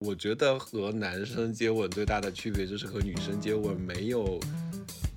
[0.00, 4.40] 我觉得和男生接吻最大的区别就是和女生接吻没有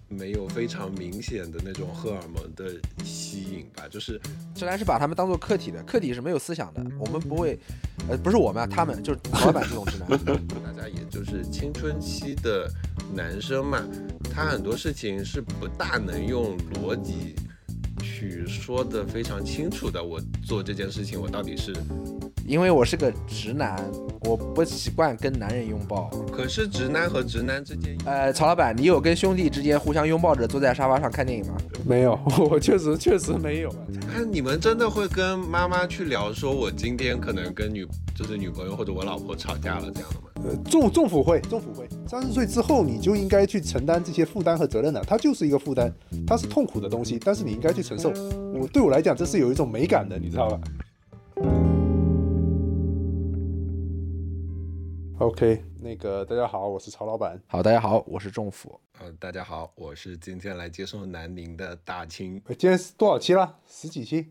[0.10, 4.20] 没有非常明显的那种荷尔蒙的吸引吧，就是
[4.54, 6.86] 直男是把他们当做客体的，客体是没有思想的。
[7.00, 7.58] 我们不会，
[8.10, 10.10] 呃，不是我们啊，他们就是老板这种直男。
[10.62, 12.70] 大家也就是青春期的
[13.16, 13.82] 男生嘛，
[14.30, 17.34] 他很多事情是不大能用逻辑
[18.04, 20.04] 去说的非常清楚的。
[20.04, 21.74] 我做这件事情，我到底是
[22.46, 23.82] 因为我是个直男，
[24.26, 26.10] 我不习惯跟男人拥抱。
[26.32, 31.56] 可是直男和直男之间，呃，曹老板，你有跟兄弟之间互相拥抱着坐在沙发上看电影吗？
[31.86, 32.18] 没有，
[32.50, 33.78] 我确实确实没有啊。
[34.16, 40.30] 啊，你们真的会跟妈妈去聊，说我今天可能跟女就是女朋友或者我老婆吵架了这样的吗？
[40.46, 41.88] 呃，政政府会，政府会。
[42.08, 45.02] 三十岁之后，你就应该去承担这些负担和责任了。
[45.06, 45.94] 它就是一个负担，
[46.28, 48.10] 它是痛苦的东西，但是你应该去承受。
[48.54, 50.60] 我对我来讲，这是有一种美感的，你知道吧
[55.24, 57.42] ？OK，那个大家好，我是曹老板。
[57.48, 58.78] 好，大家好，我是仲甫。
[59.00, 62.42] 呃，大家好，我是今天来接受南宁的大清。
[62.46, 63.58] 呃今天是多少期了？
[63.66, 64.28] 十几期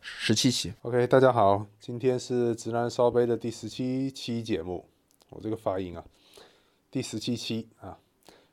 [0.00, 4.86] 十七期，？OK，大家好，今天是直男烧杯的第十七期节目。
[5.28, 6.02] 我这个发音啊，
[6.90, 7.98] 第十七期啊。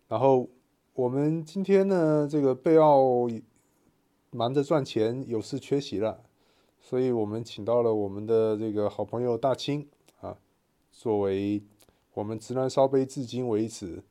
[0.09, 0.49] 然后
[0.93, 3.29] 我们今天呢，这个贝奥
[4.31, 6.21] 忙着赚钱，有事缺席了，
[6.81, 9.87] 所以我们请到了我们的这个好朋友大清
[10.19, 10.37] 啊，
[10.91, 11.63] 作为
[12.17, 14.01] 我们直男烧杯至今为止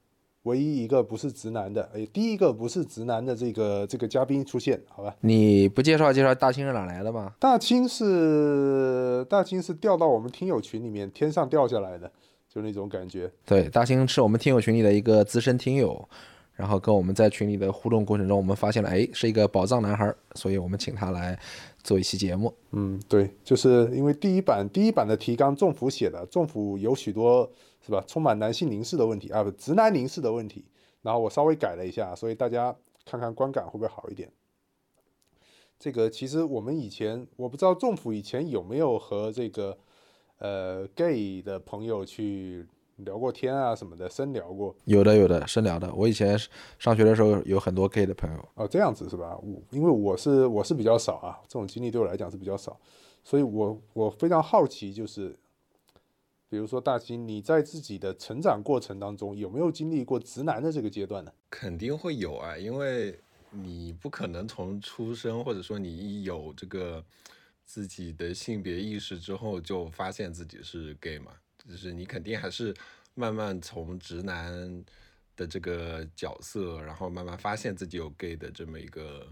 [0.45, 5.13] 唯一一个不是直男的，哎，第一个不是直男的这个这个嘉宾出现，好吧？
[5.23, 7.35] 你不介绍介绍大清是哪来的吗？
[7.41, 12.09] 大清是大清是掉到我们听友群里面，天上掉下来的，
[12.49, 13.29] 就那种感觉。
[13.45, 16.09] 对，大清是我们听友群里的一个资深听友，
[16.53, 21.37] 然后跟我们在群里的互动过程中，我们发现了，哎，是一个宝藏男孩，所以我们请他来
[21.83, 22.55] 做一期节目。
[22.71, 27.51] 嗯，对，就是因为第一版第一版的提纲政府写的，政府有许多
[27.87, 30.65] 是吧，充满男性凝视的问题啊，不，直男凝视的问题，
[31.03, 34.29] 然后我稍微改了一下，所以大家看看观感会不会好一点。
[35.79, 39.79] 这个其实我们以前我不知道政府以前有没有和这个
[40.39, 42.67] 呃 gay 的朋友去
[42.97, 44.75] 聊过天啊什么的，深聊过。
[44.87, 45.95] 有的，有的，深聊的。
[45.95, 46.37] 我以前
[46.81, 49.39] 上学的时候有很多 gay 的朋友，哦，这样子是吧？
[49.43, 52.77] 我因为我是我是比较少啊，这种经历对我来讲是比较少，
[53.23, 55.39] 所以我我非常好奇，就是
[56.49, 61.33] 比如说大金，你在自己的成长过程当中有没有经历过直男的这个阶段呢？
[61.51, 63.19] 肯定会有啊，因为
[63.51, 67.05] 你不可能从出生或者说你一有这个
[67.65, 71.33] 自己的性别意识之后就发现自己是 gay 嘛，
[71.69, 72.75] 就是你肯定还是
[73.15, 74.85] 慢慢从直男
[75.35, 79.27] 的这个角色，然后慢慢发现自己有 gay 的这么一个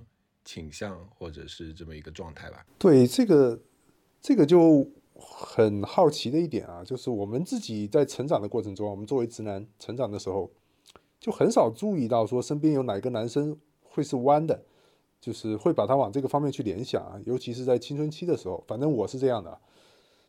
[0.45, 2.67] 倾向或者是这么一个状态吧。
[2.79, 3.61] 对这个
[4.21, 10.51] 这个就很好奇的一点啊，就是我们自己在成长的过程中，我们作为直男成长的时候，
[11.21, 14.61] 就很少注意到说身边有哪个男生会是弯的，
[15.21, 19.57] 就是会把他往这个方面去联想啊，尤其是在青春期的时候，反正我是这样的，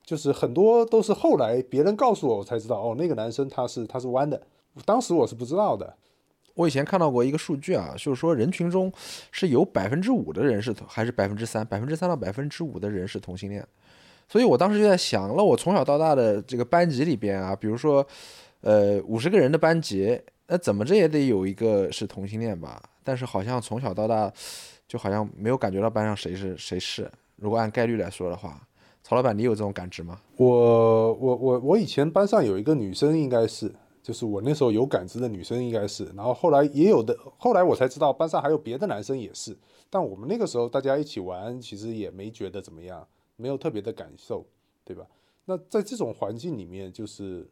[0.03, 4.41] 就是很多都是后来别人告诉我，我才知道哦，那个男生他是他是弯的，
[4.85, 5.95] 当时我是不知道的。
[6.53, 8.89] 我以前看到过一个数据啊，就是说人群中
[9.29, 13.67] 是有百分之五的人是，还是百分之三，百分之三到百分之五的人是同性恋。
[14.27, 18.05] 所以我当时就在想，那我从小到大的这个班级里边啊，比如说，
[18.61, 22.81] 呃，五十个人的班级，那怎么着也得有一个是同性恋吧？
[23.03, 24.31] 但是好像从小到大，
[24.87, 27.09] 就好像没有感觉到班上谁是谁是。
[27.35, 28.59] 如果按概率来说的话，
[29.03, 30.19] 曹老板，你有这种感知吗？
[30.37, 33.71] 我我我我以前班上有一个女生，应该是，
[34.01, 36.05] 就是我那时候有感知的女生，应该是。
[36.15, 39.55] 然后后来也有的，后来我才知道班上还有别的男生也是。
[39.89, 44.45] 但我们那个时候大家一起玩，其实也没觉得怎么样，没有特别的感受，
[44.83, 45.07] 对吧？
[45.45, 47.47] 那在这种环境里面，就是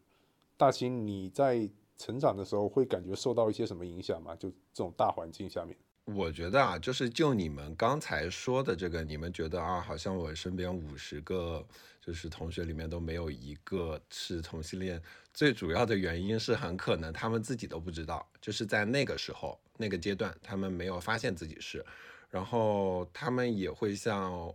[0.58, 4.36] 大兴你在成长的时候会感觉受到一些什么影响吗？
[4.36, 5.78] 就这种大环境下面。
[6.06, 11.66] 我觉得啊，就是就你们刚才说的这个，你们觉得啊，好像我身边五十个
[12.02, 15.02] 就是同学里面都没有一个是同性恋。
[15.34, 21.86] 最主要的原因是很可能他们自己都不知道，就是在那个时候那个阶段，他们没有发现自己是，
[22.30, 24.54] 然后他们也会像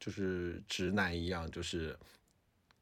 [0.00, 1.96] 就是直男一样，就是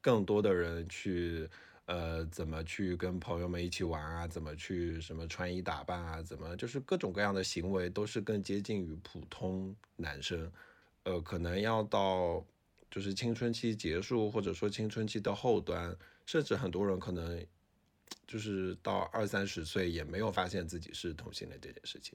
[0.00, 1.46] 更多的人去。
[1.90, 4.28] 呃，怎么去跟朋友们一起玩啊？
[4.28, 6.22] 怎么去什么穿衣打扮啊？
[6.22, 10.52] 怎么就是各种各样的行为都是更接近于普通男生。
[11.04, 12.44] 呃，可能要到
[12.90, 17.42] 就是青春期结束，或者说青春期的后端，甚至很多人可能
[18.26, 22.14] 就是到二三十岁也没有发现自己是同性恋这件事情。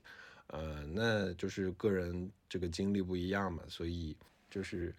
[0.50, 4.16] 呃，那就是个人这个经历不一样嘛，所以
[4.54, 4.94] 就是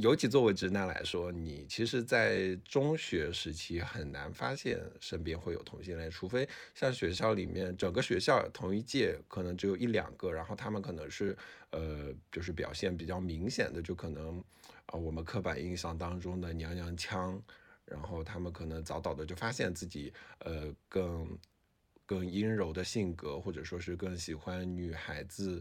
[0.00, 11.36] 尤其作为直男来说，你其实，在中学时期很难发现身边会有同性恋，除非像学校里面整个学校同一届可能只有一两个，然后他们可能是
[11.70, 14.38] 呃，就是表现比较明显的，就可能
[14.86, 17.42] 啊，我们刻板印象当中的娘娘腔，
[17.84, 21.38] 然后他们可能早早的就发现自己呃更
[22.06, 25.60] 更阴柔的性格，或者说是更喜欢女孩子。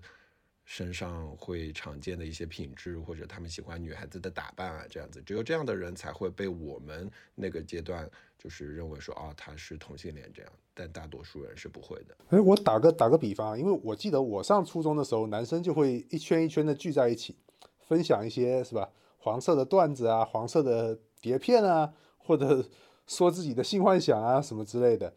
[0.69, 8.07] 身上会常见的一些品质，或者他们喜欢女孩子的打扮啊，这样子，只有这样的人才会被我们那个阶段
[8.38, 12.16] 就是认为说啊他是同性恋这样，但大多数人是不会的。
[12.27, 17.36] 哎，我打个打个比方，因为我记得我上初中的时候，男生就会一圈一圈的聚在一起，
[17.80, 22.63] 分享一些是吧黄色的段子啊，黄色的碟片啊，或者
[23.07, 25.16] 说自己的性幻想啊什么之类的。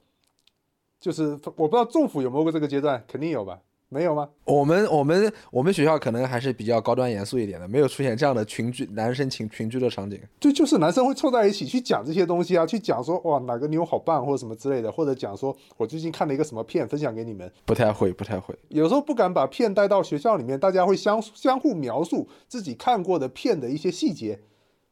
[0.98, 3.60] 就是我不知道政府有没有过这个阶段，肯定有吧。
[3.92, 4.26] 没有吗？
[4.46, 10.18] 我们我们我们学校可能还是比较高端严肃一点的，没有出现这样的群居男生群群居的场景。
[10.40, 17.52] 就就是男生会凑在一起去讲这些东西啊，去讲说哇哪个妞好棒或者什么之类的，或者讲说我最近看了一个什么片分享给你们。
[17.66, 18.54] 不太会，不太会。
[18.68, 24.40] 有时候不敢把片带到学校里面，大家会相相互描述自己看过的片的一些细节。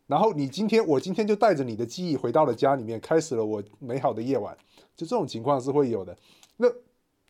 [0.09, 4.55] 然后你今天我今天就带着你的记忆回到了家里面，开始了我美好的夜晚。
[4.95, 6.15] 就这种情况是会有的。
[6.59, 6.69] 那。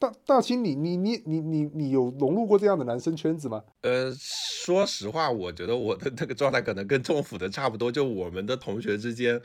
[0.00, 3.62] 大大清，你你你你你你有融入过这样的男生圈子吗？
[3.82, 7.92] 呃，说实话，我觉得我的那个状态可能跟政府的差不多。
[7.92, 9.38] 就我们的同学之间，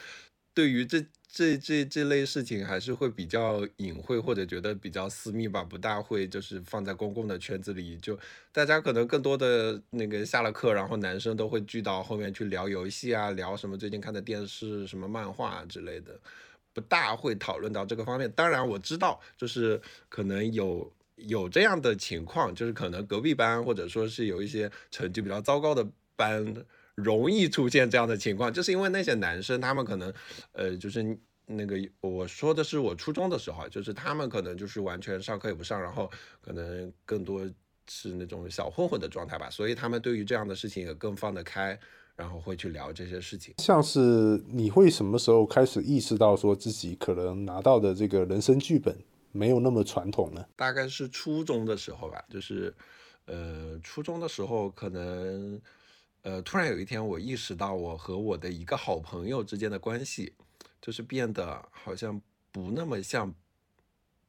[0.53, 7.97] 对于这这这这类事情，还是会比较隐晦，或者觉得比较私密吧，不大会就是放在公共的圈子里。
[7.97, 8.17] 就
[8.53, 16.17] 大家可能更多的那个下了课，然后男生都会聚到后面去聊游戏啊，聊什么最近看的电视、什么漫画之类的。
[16.75, 25.87] 不大会讨论到这个方面，当然我知道，就是可能有有这样的情况，就是可能隔壁班或者说是有一些成绩比较糟糕的
[26.17, 26.53] 班，
[26.95, 30.13] 容易出现这样的情况，就是因为那些男生他们可能，
[30.51, 36.11] 呃，就是那个我说的是我初中的时候，就是他们可能就是完全上课也不上，然后
[36.41, 37.49] 可能更多
[37.87, 41.79] 是那种小混混的状态吧，所以他们对于这样的事情也更放得开。
[42.15, 48.97] 然后会去聊这些事情，像是你会什么时候开始意识到说自己可能拿到的这个人生剧本
[49.33, 50.45] 没有那么传统呢？
[50.55, 52.73] 大概是初中的时候吧，就是，
[53.25, 55.61] 呃，初中的时候可能，
[56.21, 60.31] 呃，突然有一天我意识到我和我的一个好朋友之间的关系，
[60.81, 62.21] 就是变得好像
[62.51, 63.35] 不那么像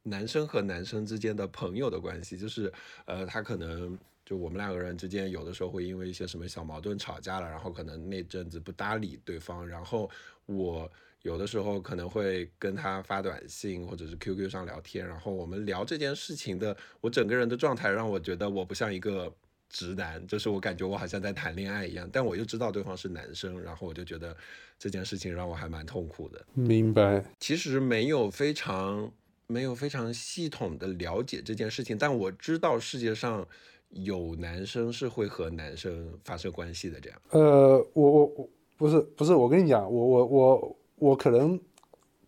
[0.03, 2.73] 男生和男生之间的朋友的关系，就是，
[3.05, 3.97] 呃，他可能。
[4.27, 10.09] 就我们两个人之间，有的时候会因为一些什么小矛盾吵架了，然后可能那阵子不搭理对方，然后
[10.45, 10.91] 我
[11.21, 19.33] 有的时候可能会跟他发短信或者是 QQ 上聊天，然后我们聊这件事情的，我整个人的状态让我觉得我不像一个
[19.69, 24.35] 直男，就是我感觉我好像在谈恋爱一样，但我又知道对方是男生，然后我就觉得
[24.77, 26.45] 这件事情让我还蛮痛苦的。
[26.53, 27.23] 明白。
[27.39, 29.09] 其实没有非常
[29.47, 33.47] 没有非常系统的了解这件事情，但我知道世界上。
[33.89, 37.19] 有男生是会和男生发生关系的，这样。
[37.29, 41.59] 呃，我我我不是不是，我跟你讲，我我我我可能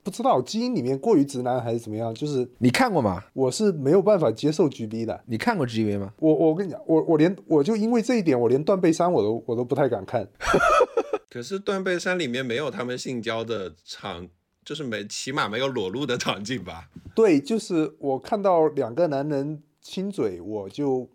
[0.02, 3.24] 不知道基因里面过于直男还是怎么样，就是你看过吗？
[3.34, 5.24] 我是没有办法接受 GB 的。
[5.28, 6.14] 你看过 GB 吗？
[6.18, 10.28] 我我跟你讲，我我连我就因为这一点，我连断背山我都我都不太敢看。
[11.30, 14.28] 可是断背山里面没有他们性交的场，
[14.66, 16.90] 就是没起码没有裸露的场景吧？
[17.14, 21.08] 对，就是我看到两个男人亲嘴，我就。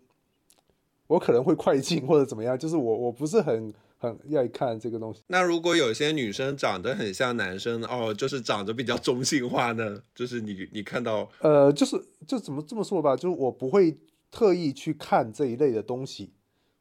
[1.07, 5.21] 我可能会快进或者怎么样，就是我我不是很很愿意看这个东西。
[5.27, 10.01] 那如果有些女生长得很像男生哦，就是长得比较中性化呢？
[10.13, 11.95] 就是你你看到呃，就是
[12.27, 13.97] 就怎么这么说吧，就是我不会
[14.31, 16.33] 特意去看这一类的东西，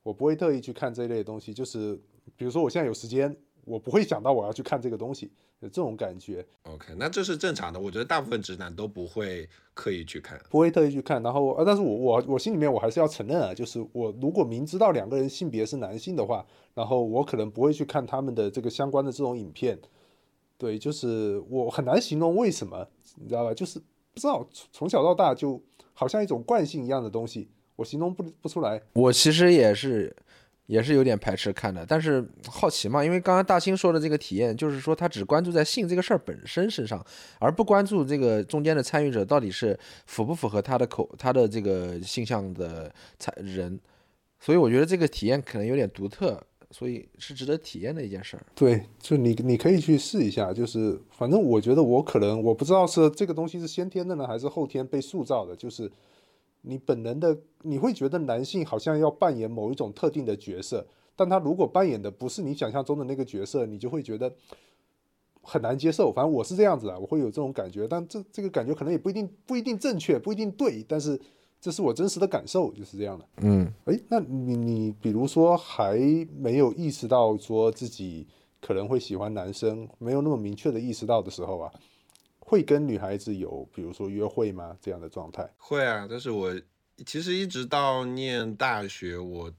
[0.03, 1.53] 我不会特意去看这一类的东西。
[1.53, 2.01] 就是
[2.37, 5.31] 比如说我现在有时间，我不会想到我要去看这个东西。
[5.61, 7.81] 这种感觉，OK，那这是正常的。
[7.81, 11.23] 我觉得大部分直男都不会刻意去看，不会特意去看。
[11.23, 16.45] 然后，呃，但是我我我心里面我还是要承认啊，就是我如果明知道两个人性别是男性的话，
[16.75, 19.79] 然后我可能不会去看他们的这个相关的这种影片。
[20.59, 23.55] 对，就是我很难形容为什么，你知道吧？
[23.55, 23.79] 就是
[24.13, 25.59] 不知道从小到大就
[25.95, 28.83] 好像一种惯性一样的东西，我形容不不出来。
[28.93, 30.15] 我其实也是。
[30.67, 37.05] 也是有点排斥看的，但是好奇嘛，因为刚刚大清说的这个体验，就是说他只关注在性这个事儿本身身上，
[37.39, 43.79] 而不关注这个中间的参与者到底是符不符合他的口他的这个性向的参人，
[44.41, 48.43] 所以我觉得这个体验可能有点独特，所以是值得体验的一件事儿。
[48.55, 55.93] 对，就你你可以去试一下，就是反正我觉得我可能我不知道是这个东西是先天的呢，还是后天被塑造的，就是。
[56.67, 64.33] 你本能的你会觉得男性好像要扮演某一种特定的角色，但他如果扮演的不是你想象中的那个角色，你就会觉得
[65.43, 66.11] 很难接受。
[66.13, 71.21] 反正我是这样子啊，我会有这种感觉，但这这个感觉可能也不一定不一定正确，不一定对，但是
[71.61, 73.27] 这是我真实的感受，就是这样的。
[73.43, 75.99] 嗯，诶，那你你比如说还
[76.37, 78.27] 没有意识到说自己
[78.61, 81.73] 可能会喜欢男生，没有那么明确的意识到的时候啊，
[82.45, 84.77] 会跟女孩子有比如说约会吗？
[84.81, 85.51] 这样的状态？
[85.57, 86.55] 会啊，但是我
[87.07, 89.51] 其实一直到念大学，我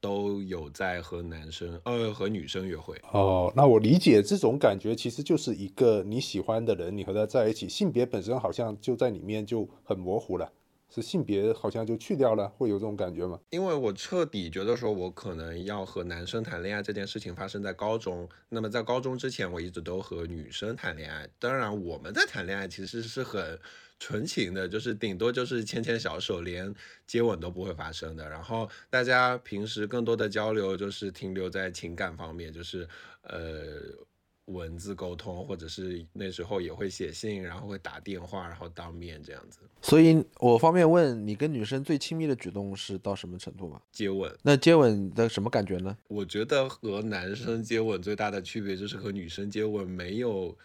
[0.00, 2.96] 都有在和男生呃和女生约会。
[3.12, 10.50] 哦，那我理解这种感觉，其实就是一个你喜欢的人，你和他在一起，性别本身好像就在里面就很模糊了，
[10.90, 13.38] 是性别好像就去掉了，会有这种感觉吗？
[13.50, 18.28] 因为我彻底觉得说，我可能要和男生谈恋爱这件事情发生在高中。
[18.48, 21.28] 那么在高中之前，我一直都和女生谈恋爱。
[21.38, 23.58] 当然，我们在谈恋爱其实是很
[23.98, 26.74] 纯情的，就是顶多就是牵牵小手，连
[27.06, 28.28] 接吻都不会发生的。
[28.28, 32.88] 然后大家平时更多的交流就是停留在情感方面，就是
[33.22, 34.07] 呃。
[34.48, 43.80] 文字沟通，或者是那时候也会写信，然后会打电话，然后当面这样子所以我方便问你跟女生最亲密的举动是到什么程度吗？
[43.92, 44.34] 接吻。
[44.42, 45.96] 那接吻的什么感觉呢？
[46.08, 50.56] 我觉得和男生接吻最大的区别就是和女生接吻没有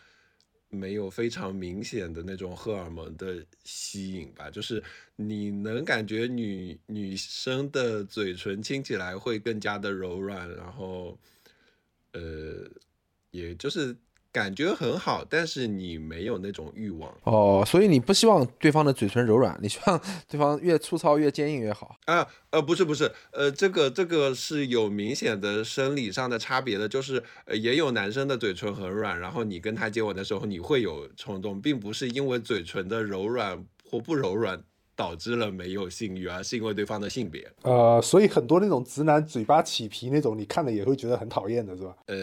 [0.69, 4.81] 没有非常明显的那种荷尔蒙的吸引吧，就是
[5.15, 11.15] 你能感觉女女生的嘴唇亲起来会更加的柔软，然后
[12.13, 12.67] 呃，
[13.33, 13.95] 也就是
[14.31, 21.95] 感觉很好，但是你没有那种欲望哦，所以你不希望对方的嘴唇柔软，你希望对方越粗糙越坚硬越好。
[22.05, 34.63] 啊，呃，不是不是，呃，这个这个是有明显的生理上的差别的，就是呃，也有男生的嘴唇很软，然后你跟他接吻的时候你会有冲动，并不是因为嘴唇的柔软或不柔软
[34.95, 37.51] 导致了没有性欲，而是因为对方的性别。
[37.61, 41.95] 呃，所以很多那种直男嘴巴起皮那种，你看了也会觉得很讨厌的，是吧？
[42.07, 42.15] 呃，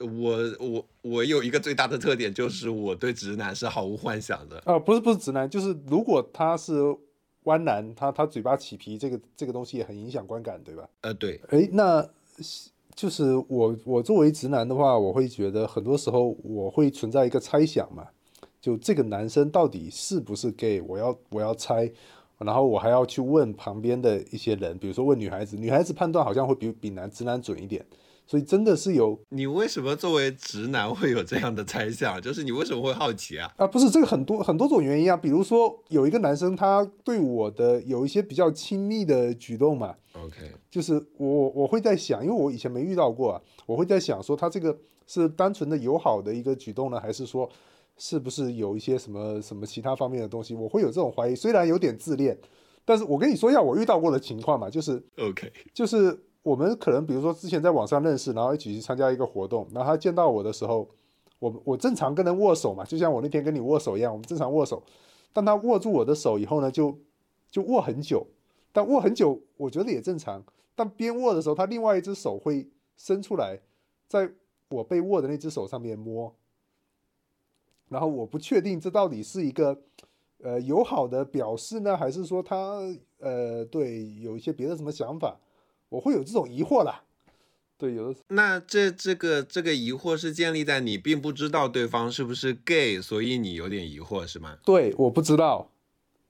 [0.00, 4.60] 我我我有一个最大的特点，就是我对直男是毫无幻想的。
[4.64, 6.74] 啊、不是不是直男，就是如果他是
[7.44, 10.88] 弯男，他他嘴巴起皮，这个这个东西也很影响观感，对吧？
[11.02, 12.04] 呃，对，诶，那
[12.94, 18.06] 就是我我作为直男的话，我会觉得很多时候我会存在一个猜想嘛，
[18.60, 21.90] 就这个男生到底是不是 gay，我要我要猜，
[22.38, 27.84] 然后我还要去问旁边的一些人，比如说问女孩子，女孩子判断好像会比比男直男准一点，
[28.26, 32.20] 所以真的是有你为什么作为直男会有这样的猜想？
[32.22, 33.52] 就是你为什么会好奇啊？
[33.56, 40.36] 啊，不是这个很多很多种原因啊，比如说有一个男生他对我的有一些比较亲密的举动嘛，OK，
[40.70, 44.76] 就是我我我会在想，因为我以前没遇到过啊，我会在想说他这个
[45.06, 47.48] 是单纯的友好的一个举动呢，还是说
[47.98, 50.54] 是不是有一些什么什么其他方面的东西？
[50.54, 52.36] 我会有这种怀疑，虽然有点自恋，
[52.84, 60.86] 但是我跟你说一下我遇到过的情况嘛，就是 OK，就是我们可能比如说之前在网上认识，然后一起去参加一个活动，然后他见到我的时候，
[61.38, 64.82] 我我正常跟人握手嘛，就像我那天跟你握手一样，我们正常握手。
[65.32, 66.96] 但他握住我的手以后呢，就
[67.50, 68.26] 就握很久，
[68.72, 70.44] 但握很久我觉得也正常。
[70.74, 73.58] 但边握的时候，他另外一只手会伸出来，
[74.06, 74.30] 在
[74.68, 76.34] 我被握的那只手上面摸，
[77.88, 79.80] 然后我不确定这到底是一个
[80.42, 82.80] 呃友好的表示呢，还是说他
[83.18, 85.40] 呃对有一些别的什么想法，
[85.94, 87.02] 我会有这种疑惑啦。
[87.76, 94.58] 对，有的那这这个这个疑惑是建立在你并不知道对方是不是 gay，所以你有点疑惑是吗？
[94.64, 95.70] 对我不知道，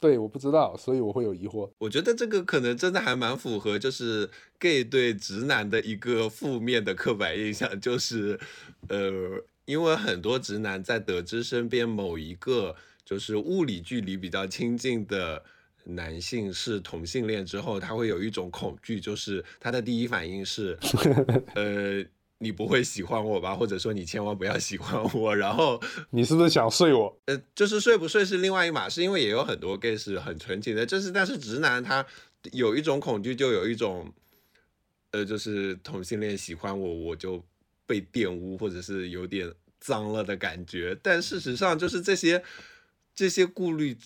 [0.01, 1.71] 对我不知道，所以我会有疑惑。
[1.79, 4.29] 我觉得这个可能真的还蛮符合，就是
[4.59, 8.41] gay 对直男的一个负面的刻板印象，就是
[8.89, 15.43] 呃，因为很多直男在得知身边某一个就是物理距离比较亲近的。
[15.85, 20.79] 男性是同性恋之后，他会有一种恐惧，就是他的第一反应是，
[21.55, 22.03] 呃，
[22.39, 23.55] 你不会喜欢我吧？
[23.55, 25.37] 或者说你千万不要喜欢我。
[25.37, 25.79] 然后，
[26.11, 27.21] 你是不是想睡我？
[27.27, 32.05] 呃，就是睡不睡是另外一码事，因为也有很多 gay 是很纯情的，就是但是直男他
[32.53, 34.11] 有一种恐惧，就有一种，
[35.11, 37.45] 呃，就是同性恋喜欢我，我就
[37.87, 40.99] 被玷污或者是有点脏了的感觉。
[41.03, 42.43] 但事实上，就是这些
[43.15, 43.97] 这些顾虑。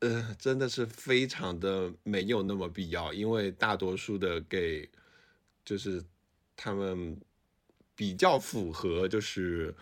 [0.00, 4.88] 呃，真的是非常的没有那么必要，因为大多数的 gay
[5.64, 6.02] 就是
[6.56, 7.16] 他们
[7.94, 9.74] 比较符合，就是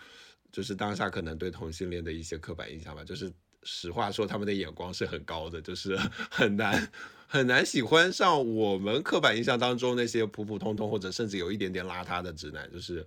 [0.51, 3.03] 就是当下可能对同性恋的一些刻板印象吧。
[3.03, 3.31] 就是
[3.63, 5.95] 实话说，他们的眼光是很高的，就是
[6.31, 6.91] 很难
[7.27, 13.05] 很难喜欢上我们刻板印象当中那些普普通通或者甚至有一点点邋遢的直男，就是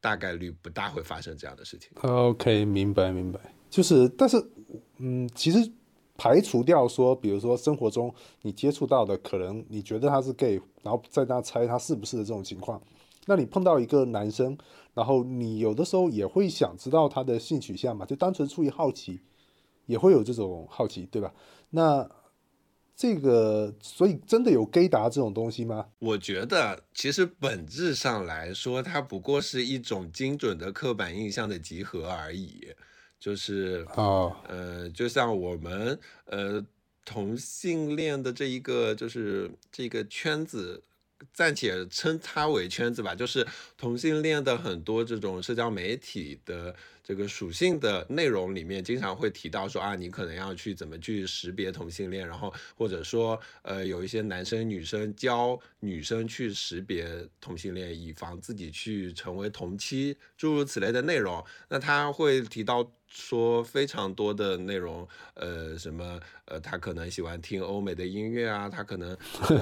[0.00, 1.88] 大概率不大会发生这样的事情。
[2.02, 3.40] OK，明白明白。
[3.70, 4.36] 就是，但是，
[4.98, 5.58] 嗯，其实
[6.16, 12.80] 排除掉说，比如说生活中你接触到的，可能你觉得他是 gay，然后在那猜他是不是的这种情况，
[13.26, 14.56] 那你碰到一个男生，
[14.94, 19.20] 然后你有的时候也会想知道他的性取向嘛，就单纯出于好奇，
[19.86, 21.34] 也会有这种好奇，对吧？
[21.70, 22.08] 那
[22.96, 25.86] 这个，所以真的有 gay 达这种东西吗？
[25.98, 32.68] 我觉得其实本质上来说，它不过是一种精准的刻板印象的集合而已。
[33.24, 36.62] 就是哦，呃，就像我们呃
[37.06, 40.82] 同性恋的这一个就是这个圈子，
[41.32, 43.14] 暂且称它为圈子吧。
[43.14, 43.46] 就是
[43.78, 61.42] 同性恋的很多这种社交媒体的这个属性的内容里面，经常会提到说啊，你可能要去怎么去识别同性恋，然后或者说呃有一些男生女生教女生去识别同性恋，以防自己去成为同妻，诸如此类的内容。
[61.70, 62.92] 那他会提到。
[63.14, 69.16] 说非常多的内容，呃，什么，呃，他可能喜欢听欧美的音乐啊，他可能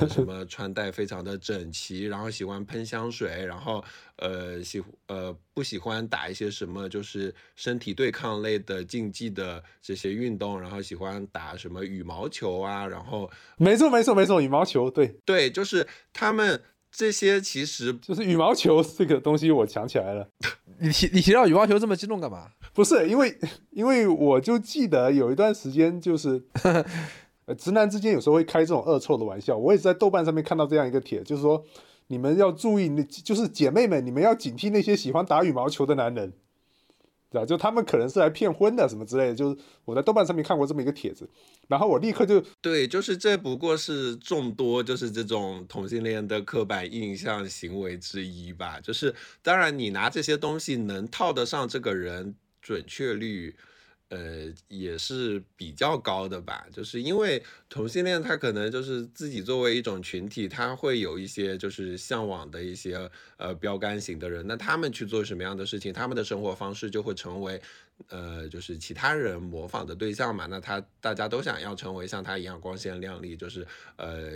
[0.09, 3.85] 什么穿戴非常的整齐，然后喜欢喷香水，然后
[4.17, 15.15] 呃喜呃不喜欢打一些什么就是身体对抗类的竞技的这些运动，然后喜欢打什么羽毛球啊，然后没错没错没错，羽毛球，对。
[15.27, 16.63] 对，就是他们
[16.95, 20.29] 这些其实就是羽毛球这个东西，我想起来了。
[20.79, 22.49] 你提你提到羽毛球这么激动干嘛？
[22.75, 23.35] 不是因为，
[23.71, 26.43] 因为我就记得有一段时间，就是
[27.47, 29.57] 呃， 直男之间有时候会开这种恶臭的玩笑。
[29.57, 31.65] 我也是在豆瓣上面看到这样一个帖，就是说
[32.09, 36.33] 你们要注意，那就是姐妹们，你们要警惕那些喜欢打羽毛球的男人。
[37.33, 37.47] 对？
[37.47, 41.29] 就他们可能是来骗婚的什么之类的，就是我在豆瓣上面看过这么一个帖子，
[41.69, 48.79] 然后我立刻就对，就是这不过是众多就是这种同性恋的刻板印象行为之一吧。
[48.81, 53.57] 就是当然你拿这些东西能套得上这个人，准确率。
[54.13, 67.61] 呃，也是比较高的吧，就是因为同性恋他可能就是自己作为一种群体，他会有一些就是向往的一些呃标杆型的人，那他们去做什么样的事情，他们的生活方式就会成为。
[68.09, 73.65] 呃，就是其他人模仿的对象嘛，那他大家都想要成为像他一样光鲜亮丽，就是
[73.97, 74.33] 呃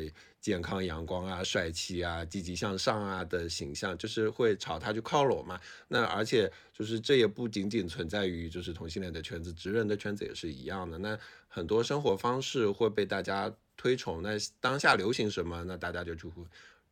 [0.46, 5.60] 健康阳光啊、帅气啊、积极向上啊的形象，就是会朝他去靠拢嘛。
[5.88, 10.96] 那而且就是这也不仅仅存在于就是同性恋的圈子，直人的圈子也是一样的。
[10.98, 16.44] 那很多生活方式会被大家推崇，那当下流行什么，那大家就就会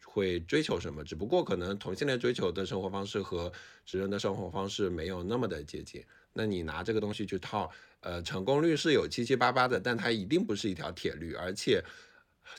[0.04, 1.04] 会追求什么。
[1.04, 3.52] 只不过可能同性恋追求的生活方式和
[3.86, 6.04] 直人的生活方式没有那么的接近。
[6.32, 11.80] 那你拿这个东西去套，呃，成功率是有七七八八的，但它一定不是一条铁律，而且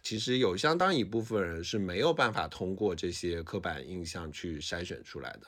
[0.02, 5.48] 其实有相当一部分人是没有办法通过这些刻板印象去筛选出来的，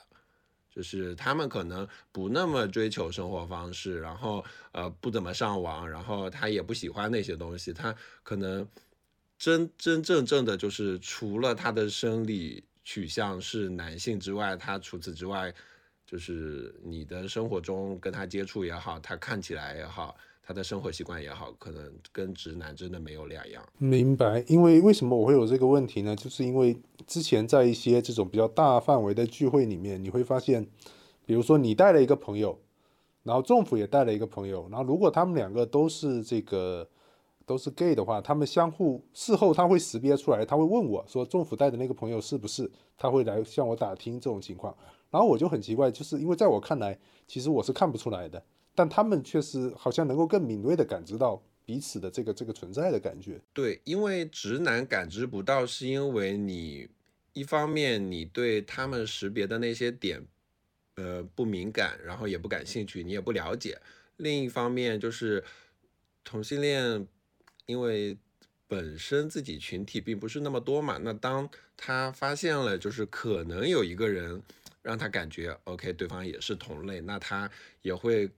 [0.70, 8.66] 就是他们可能不那么追求生活方式，然后呃不怎么上网，然后他也不喜欢那些东西，他可能
[9.38, 15.54] 真真正正的就是除了他的生理取向是男性之外，他除此之外。
[16.10, 20.16] 就是你的生活中跟他接触也好，他看起来也好，
[20.48, 23.62] 他的生活习惯也好，可能跟直男真的没有两样。
[23.76, 26.16] 明白，因为为什么我会有这个问题呢？
[26.16, 26.74] 就是因为
[27.06, 30.66] 之前在一些这种比较大范围的聚会里面，你会发现，
[31.26, 32.58] 比如说你带了一个朋友，
[33.24, 36.88] 然后政府也带了一个朋友，然后如果他们两个都是这个
[37.44, 42.70] 都是 gay 的话，他们相互事后他会识别出来，他会问我说政府带的那个朋友是不是？
[42.96, 44.74] 他会来向我打听这种情况。
[45.10, 48.42] 然后我就很奇怪，就是因为在我看来，其实我是看不出来的，
[48.78, 53.40] 但他们却是好像能够更敏锐的感知到彼此的这个这个存在的感觉。
[53.52, 56.88] 对，因为直男感知不到，是因为你
[57.32, 60.24] 一方面你对他们识别的那些点，
[60.94, 63.74] 呃不敏感，然后也不感兴趣，你也不了解；
[64.18, 65.42] 另一方面就是
[66.22, 67.04] 同性恋，
[67.66, 68.16] 因为
[68.68, 74.40] 本身自己群体并不是那么多嘛，那当他发现了，就是可能有一个人。
[74.80, 77.50] 让他感觉 OK，对方也是同类，那他
[77.82, 78.30] 也会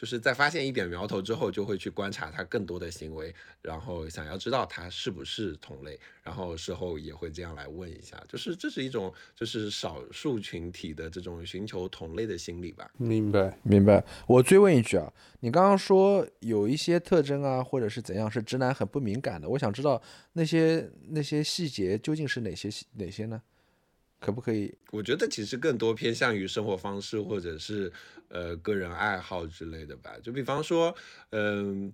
[0.00, 12.90] 就是在发现一点苗头之后，就会去观察他更多的行为，然后想要知道他是不是同类，然后事后也会这样来问一下，就是这是一种就是少数群体的这种寻求同类的心理吧。
[12.96, 14.02] 明白，明白。
[14.26, 20.00] 我追问一句啊，你刚刚说有一些特征啊，或者是怎样是直男很不敏感的，我想知道
[20.32, 23.42] 那些那些细节究竟是哪些哪些呢？
[24.20, 24.72] 可不可以？
[24.90, 27.90] 我觉得其实更多偏向于生活方式，或者是
[28.28, 30.16] 呃个人爱好之类的吧。
[30.22, 30.94] 就比方说，
[31.30, 31.90] 嗯，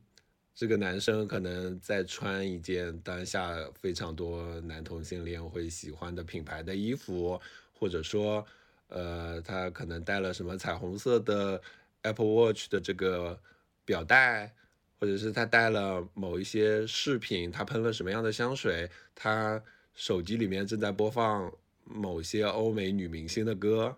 [0.52, 7.40] 这个男生可能在穿一件当下非常多男同性恋会喜欢的品牌的衣服，
[7.72, 8.44] 或者说，
[8.88, 11.62] 呃，他可能戴了什么彩虹色的
[12.02, 13.38] Apple Watch 的这个
[13.84, 14.52] 表带，
[14.98, 19.62] 或者是他带了某一些饰品，他喷了什么样的香水，他
[19.94, 21.52] 手机里面正在播放
[21.86, 23.96] 某些欧美女明星的歌，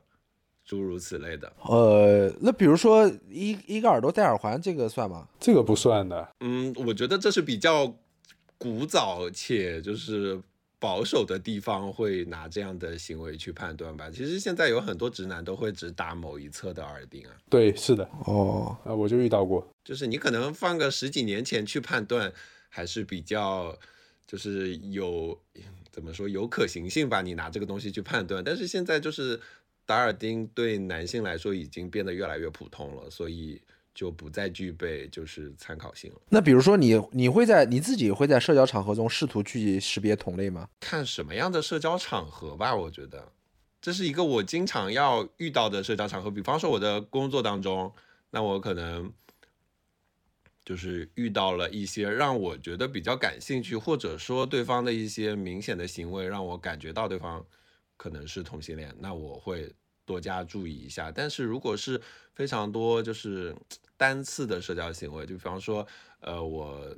[0.65, 1.53] 诸如此类的。
[1.63, 5.27] 呃，那比如说一一个耳朵戴耳环，这个算吗？
[5.41, 6.29] 这个不算的。
[6.41, 7.95] 嗯，我觉得这是比较
[8.59, 10.41] 古早且就是
[10.79, 14.11] 保守的地方会拿这样的行为去判断吧。
[14.11, 19.67] 其实现在有很多直男都会只打某一侧的耳钉啊，对，是的，哦，啊，我就遇到过。
[19.85, 22.33] 就是你可能放个十几年前去判断，
[22.69, 23.77] 还是比较
[24.29, 25.37] 就是有
[25.91, 27.21] 怎么说有可行性吧。
[27.21, 29.41] 你拿这个东西去判断，但是现在就是
[29.85, 33.61] 打耳钉对男性来说已经变得越来越普通了，所以
[33.95, 36.21] 就不再具备就是参考性了。
[36.29, 40.69] 那比如说你你会在你自己会在社交场合中试图去识别同类吗？
[40.79, 43.33] 看什么样的社交场合吧，我觉得
[43.81, 46.31] 这是一个我经常要遇到的社交场合。
[46.31, 47.91] 比方说我的工作当中，
[48.31, 49.11] 那我可能
[50.69, 57.43] 就是遇到了一些让我觉得比较感兴趣，或者说对方的一些明显的行为让我感觉到对方
[57.97, 61.11] 可能是同性恋，那我会多加注意一下。
[61.11, 61.99] 但是如果是
[62.35, 63.57] 非常多就是
[63.97, 65.87] 单次的社交行为，就比方说，
[66.21, 66.95] 呃，我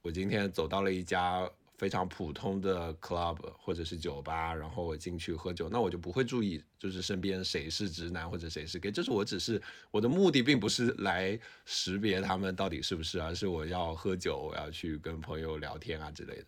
[0.00, 1.46] 我今天走到了一家
[1.84, 16.46] 非常普通的 club 或者是酒吧，然后我进去喝酒，那我就不会注意就是身边谁是直男或者谁是 gay，就是我只是我的目的并不是来识别他们到底是不是，而是我要喝酒，我要去跟朋友聊天啊之类的。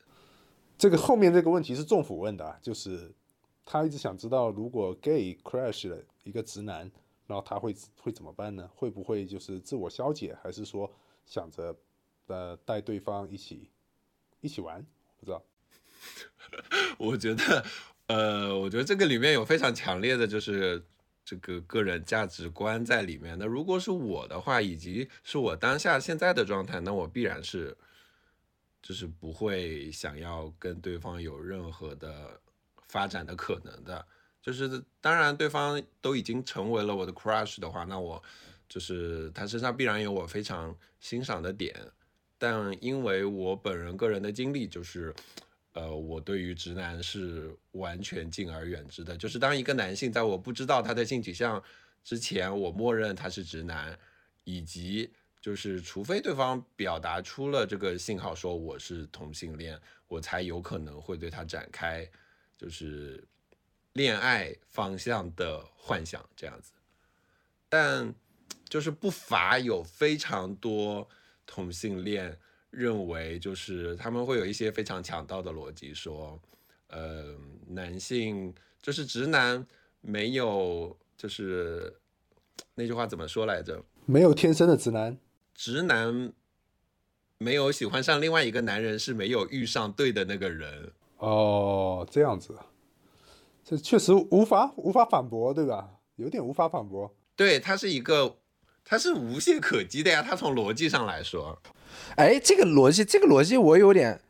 [0.79, 3.13] 这个后面这个问题是政府问的，就是
[3.63, 6.91] 他一直想知道，如果 gay crush 了一个直男，
[7.27, 8.67] 然后他会会怎么办呢？
[8.75, 10.91] 会不会就是自我消解，还是说
[11.27, 11.77] 想着
[12.29, 13.69] 呃带对方一起
[14.41, 14.83] 一起玩？
[15.19, 15.43] 不知道。
[16.99, 17.65] 我觉得，
[18.07, 20.83] 呃，我觉得这个里面有非常强烈的就是
[21.25, 23.37] 这个个人价值观在里面。
[23.39, 27.77] 那如果是我的话，以及是我当下现在的状态，那我必然是
[28.81, 32.41] 就是不会想要跟对方有任何的
[32.89, 34.07] 发展的可能的。
[34.41, 38.23] 就是当然，对方都已经成为了我的 crush 的话，那我
[38.69, 41.75] 就是他身上必然有我非常欣赏的点。
[42.39, 45.15] 但因为我本人个人的经历就是，
[45.73, 49.17] 呃，我对于直男是完全敬而远之的。
[49.17, 51.63] 就是当一个男性在我不知道他的性取向
[52.05, 53.99] 之前，我默认他是直男，
[54.45, 62.09] 以及就是除非对方表达出了这个信号说我是同性恋，我才有可能会对他展开
[62.57, 63.27] 就是
[63.93, 66.73] 恋爱方向的幻想这样子。
[67.69, 68.15] 但
[68.69, 71.09] 就是不乏有非常多
[71.47, 72.37] 同性恋
[72.71, 76.39] 认为，就是他们会有一些非常强盗的逻辑，说，
[76.89, 77.35] 呃，
[77.69, 79.67] 男性就是直男
[80.01, 81.95] 没有，就是
[82.75, 83.83] 那句话怎么说来着？
[84.05, 85.17] 没有天生的直男，
[85.55, 86.33] 直男
[87.39, 90.93] 没有喜欢上另外一个男人，是没有遇上对的那个人。
[91.19, 92.55] 哦，这样子，
[93.65, 95.95] 这确实无法无法反驳，对吧？
[96.17, 97.15] 有点无法反驳。
[97.35, 98.37] 对，它是一个，
[98.89, 100.23] 它是无懈可击的呀。
[100.23, 101.61] 它从逻辑上来说，
[102.15, 104.21] 哎，这个逻辑，这个逻辑我有点，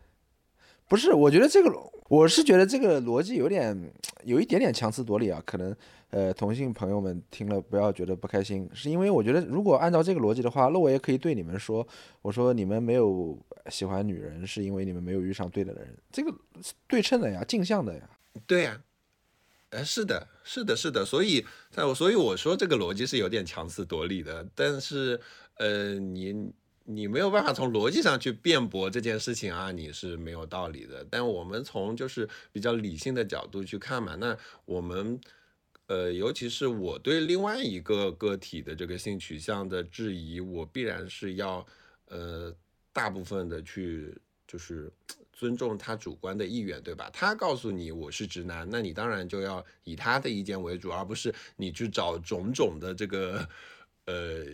[0.88, 1.70] 不是，我觉得这个，
[2.08, 3.92] 我是觉得这个逻辑有点，
[4.24, 5.42] 有一点点强词夺理啊。
[5.44, 5.76] 可能，
[6.08, 11.86] 呃，同性朋友们听了不要觉得不开心，是因为我觉得如果按照这个逻辑的话，那我也可以对你们说，
[12.22, 13.38] 我说你们没有
[13.68, 16.30] 喜欢女人，是因为你们没有遇上对的人，这个
[16.62, 18.00] 是对称的呀，镜像的呀。
[18.46, 18.80] 对呀、
[19.70, 25.20] 呃，是的，是的，是的，所以，在我，所以我说这个逻辑是有点强词夺理的，但是，
[25.54, 26.52] 呃，你
[26.84, 31.04] 你没有办法从逻辑上去辩驳这件事情啊，你是没有道理的。
[31.10, 35.20] 但我们从就是比较理性的角度去看嘛，那我们，
[35.88, 41.66] 呃，尤其是我对另外一个个体的这个性取向的质疑，我必然是要，
[42.06, 42.54] 呃，
[42.92, 44.92] 大部分的去就是
[45.36, 47.10] 尊重他主观的意愿，对吧？
[47.12, 53.46] 他告诉你我是直男，那你当然就要以他的意见为主，而不是你去找种种的这个
[54.06, 54.46] 呃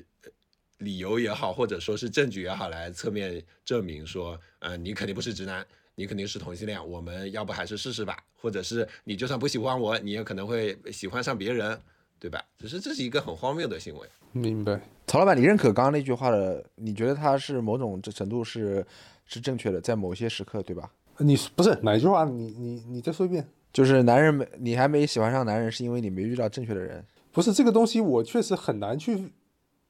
[0.79, 5.65] 理由也好，或者说是证据也好，来侧面证明说，呃，你肯定不是直男，
[5.95, 6.85] 你肯定是同性恋。
[6.85, 8.19] 我们要不还是试试吧？
[8.35, 11.81] 或者是你就算不喜欢我，你也可能会喜欢上别人，
[12.23, 12.41] 对吧？
[12.57, 14.07] 只是这是一个很荒谬的行为。
[14.31, 14.81] 明白。
[15.09, 16.65] 曹老板，你认可刚刚那句话的？
[16.77, 18.87] 你觉得他是某种程度是
[19.27, 20.89] 是正确的，在某些时刻，对吧？
[21.19, 22.25] 你不是哪句话？
[22.25, 23.45] 你你你再说一遍。
[23.73, 27.05] 就是男人没你还没喜欢上男人，是因为你没遇到正确的人。
[27.33, 29.33] 不是这个东西，我确实很难去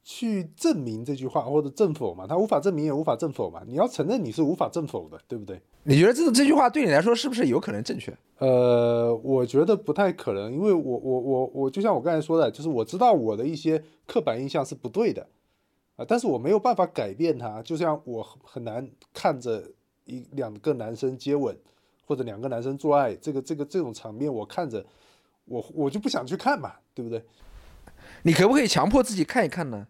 [0.02, 3.62] 去证明这句话或者证否嘛，他无法证明也无法证否嘛。
[3.66, 5.60] 你要承认你是无法证否的，对不对？
[5.84, 8.12] 你觉得这这句话对你来说是不是有可能正确？
[8.38, 15.24] 呃，我觉得不太可能，因为我我我我就像我刚才说的，就是我知道我的一些刻板印象是不对的，
[15.96, 19.62] 啊，但是我没有办法改变它，就像我很很难看着
[20.04, 21.56] 一两个男生接吻
[22.04, 24.84] 或者两个男生做爱，这个这个这种场面我看着
[25.44, 27.22] 我我就不想去看嘛，对不对？
[28.22, 29.88] 你可不可以强迫自己看一看呢？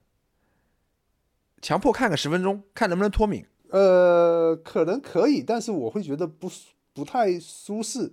[1.60, 3.44] 强迫看个十分钟，看能不能脱敏。
[3.70, 6.50] 呃，可能可以，但是我会觉得不
[6.92, 8.12] 不太舒适。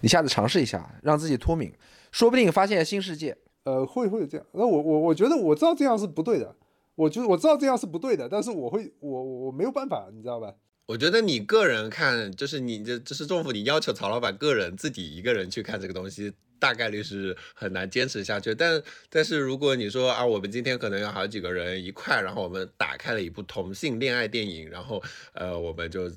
[0.00, 1.72] 你下次尝试一下，让自己脱敏，
[2.12, 3.36] 说不定发现新世界。
[3.64, 4.46] 呃，会会有这样。
[4.52, 6.54] 那我我我觉得我知道这样是不对的，
[6.94, 10.54] 我觉得我知道这样是不对的，但是我会我我没有办法，你知道吧？
[10.86, 18.54] 我觉得你个人看，就是你这这是政府，你要求曹老板个人自己一个人去看这个东西，大概率是很难坚持下去。
[18.54, 26.08] 但但是如果你说啊，我们今天可能有好几个人一块，然后我们打开了一部同性恋爱电影，然后呃，我们就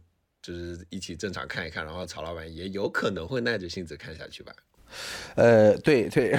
[0.42, 4.54] 就是一起正常看一看，然后曹老板也有可能会耐着性子看下去吧。
[5.36, 6.32] 呃，对对，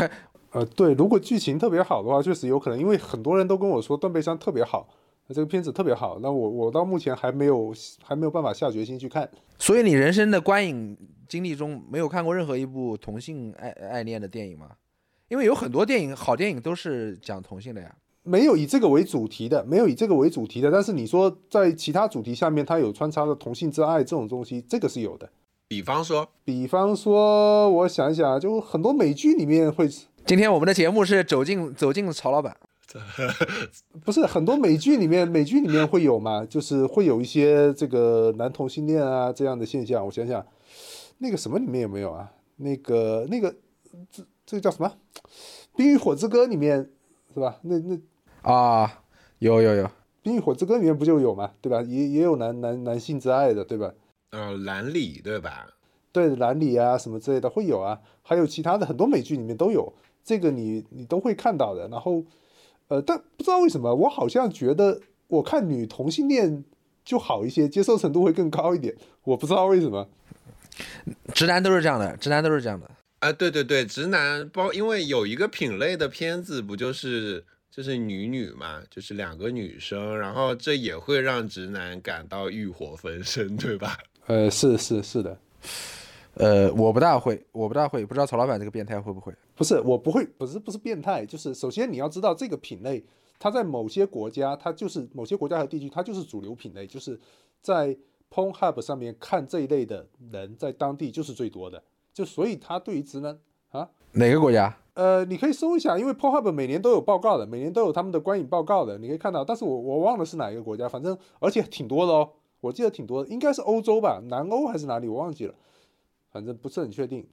[0.52, 4.88] 呃，对，如果剧情特别好的话，确实有可能，因为很多人都跟我说《断背山》特别好，
[5.26, 9.30] 那这个片子特别好，那我我到目前还没有还没有办法下决心去看。
[9.58, 10.96] 所以你人生的观影
[11.28, 14.70] 经历中没有看过任何一部同性爱爱恋的电影吗？
[15.28, 17.94] 因为有很多电影好电影都是讲同性的呀。
[18.22, 25.30] 没有以这个为主题的，没有以这个为主题的，但是你说在其他主题下面，它有穿插的同性之爱这种东西，这个是有的。
[25.66, 29.88] 比方说，比方说，我想一想，就很多美剧里面会，
[30.26, 32.54] 今天我们的节目是走进走进曹老板，
[34.04, 40.04] 不是很多美剧里面，美剧里面会有嘛，就是会有一些这个男同性恋啊这样的现象。
[40.04, 40.44] 我想想，
[41.18, 42.32] 那个什么里面有没有啊？
[42.56, 43.54] 那个那个
[44.10, 44.88] 这这个叫什么？
[45.76, 46.90] 《冰与火之歌》里面
[47.32, 47.58] 是吧？
[47.62, 47.98] 那那
[48.42, 49.02] 啊，
[49.38, 49.84] 有有有，
[50.22, 51.82] 《冰与火之歌》里面不就有嘛，对吧？
[51.82, 53.92] 也也有男男男性之爱的，对吧？
[54.30, 55.68] 呃，蓝里对吧？
[56.10, 59.92] 对，蓝里啊什么之类的会有啊，还有其他的很多美剧里面都有，
[60.24, 61.86] 这个你你都会看到的。
[61.88, 62.24] 然后，
[62.88, 66.64] 呃，但不知道为什么，我好像觉得我看女同性恋
[67.04, 68.96] 就好一些，接受程度会更高一点。
[69.24, 70.08] 我不知道为什么。
[71.34, 72.90] 直男都是这样的，直男都是这样的。
[73.20, 83.98] 啊，对对对，直男包，因为有一个品类的片子不就是就是女女嘛，就是两个女生，然后这也会让直男感到欲火焚身，对吧？
[84.26, 85.38] 呃，是是是的，
[86.34, 89.32] 呃，我不大会，我不大会，不知道曹老板这个变态会不会？
[89.56, 93.04] 不是我不会，不是不是变态，就是首先你要知道这个品类，
[93.40, 97.18] 它在某些国家，它就是某些国家和地区，它就是主流品类，就是
[97.60, 97.96] 在
[98.30, 103.38] Pornhub 上面看这一类的人，在当地就是最多的，就所以他对于直男
[103.70, 103.90] 啊。
[104.12, 104.76] 哪个国家？
[104.94, 109.44] 呃，你可以搜一下，因为 Pornhub 每年都有报告的，每年都有他们的观影报告的，你可以看到。
[109.44, 115.54] 但是我我忘了是哪一个国家，反正而且挺多的哦，我记得挺多的，应该是欧洲吧，南欧还是哪里，我忘记了，
[116.30, 117.28] 反正不是很确定。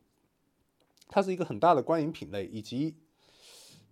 [1.08, 2.96] 它是一个很大的观影品类，以及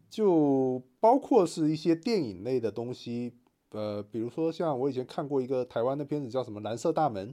[0.09, 3.33] 就包括是一些电影类的东西，
[3.73, 7.29] 呃，比如说像我以前看过一个台湾的片子叫什么《蓝色大门》，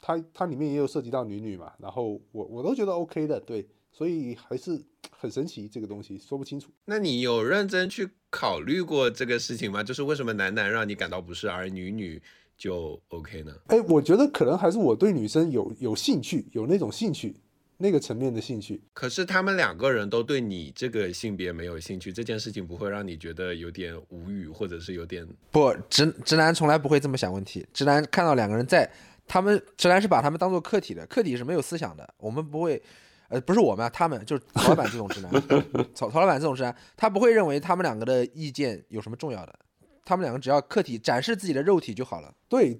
[0.00, 6.70] 它它里面也有涉及到女女嘛，然后我我都觉得 OK 的，对，所以还是很神奇这个东西，说不清楚。
[6.84, 9.82] 那你有认真去考虑过这个事情吗？
[9.82, 12.22] 就是为什么男男让你感到不适，而女女
[12.56, 13.52] 就 OK 呢？
[13.66, 17.36] 哎，我觉得可能还是我对女生有有兴趣，有那种兴趣，
[17.80, 18.80] 那个层面的兴趣。
[18.92, 27.66] 可是他们两个人都对你这个性别没有兴趣，这件事情不会让你觉得有点无语，或者是有点不，直直男从来不会这么想问题。
[27.72, 28.88] 直男看到两个人在，
[29.26, 32.14] 他们直男是把他们当做客体的，客体是没有思想的。
[32.18, 32.80] 我们不会，
[33.28, 35.32] 呃，不是我们啊，他们就是曹老板这种直男，
[35.94, 39.58] 曹曹老板这种直男，他不会认为他们两个的意见有什么重要的，
[40.04, 42.34] 他们两个只要客体展示自己的肉体就好了。
[42.48, 42.78] 对，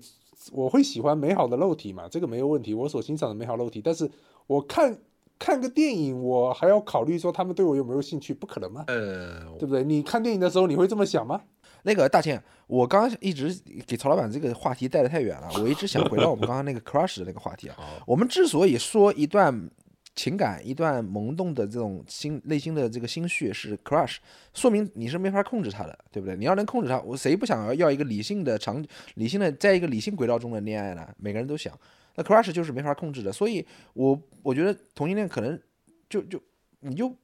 [0.53, 3.81] 我会喜欢美好的肉体嘛，这个没有问题，我所欣赏的美好肉体。
[3.81, 4.11] 但是
[4.51, 4.99] 我看
[5.39, 9.85] 看个电影，我还要考虑说他们对我有没有兴趣，不可能嘛，呃，对不对？
[9.85, 11.41] 你看电影的时候你会这么想吗？
[11.85, 12.37] 那个大庆，
[12.67, 17.77] 我刚刚一直给曹老板这个话题带的太远了，我一直想回到我们刚刚那个 crush 的那个话题啊。
[18.05, 19.71] 我们之所以说一段
[20.17, 24.17] 情感、一段萌动的这种心内心的这个心绪是 crush，
[24.53, 26.37] 说明你是没法控制它的，对不对？
[26.37, 28.85] 你要能控制它，我谁不想要要一个理性的长、
[29.15, 31.07] 理性的在一个理性轨道中的恋爱呢？
[31.19, 31.73] 每个人都想，
[32.14, 33.33] 那 crush 就是没法控制的。
[33.33, 35.61] 所以我我觉得同性恋可能
[36.09, 36.40] 就就
[36.81, 37.14] 你就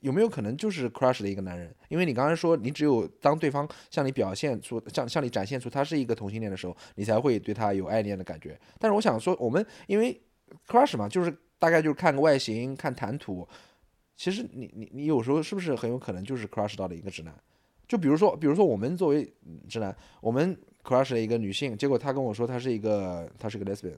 [0.00, 1.74] 有没有可能就是 crush 的一个男人？
[1.88, 8.58] 因为你刚才说你只有当对方向你表现出向向你展现出他是一个同性恋的时候，你才会对他有爱恋的感觉。
[8.78, 10.20] 但是我想说，我们因为
[10.66, 13.46] crush 嘛，就是大概就是看个外形、看谈吐。
[14.16, 17.34] 其实你你你有时候是不是很有可能就是 crush 到了一个直男？
[17.88, 19.32] 就比如说，比如说我们作为
[19.68, 23.96] 直男，我们 crush 了一个女性，结果她跟我说她是一个她是个 lesbian，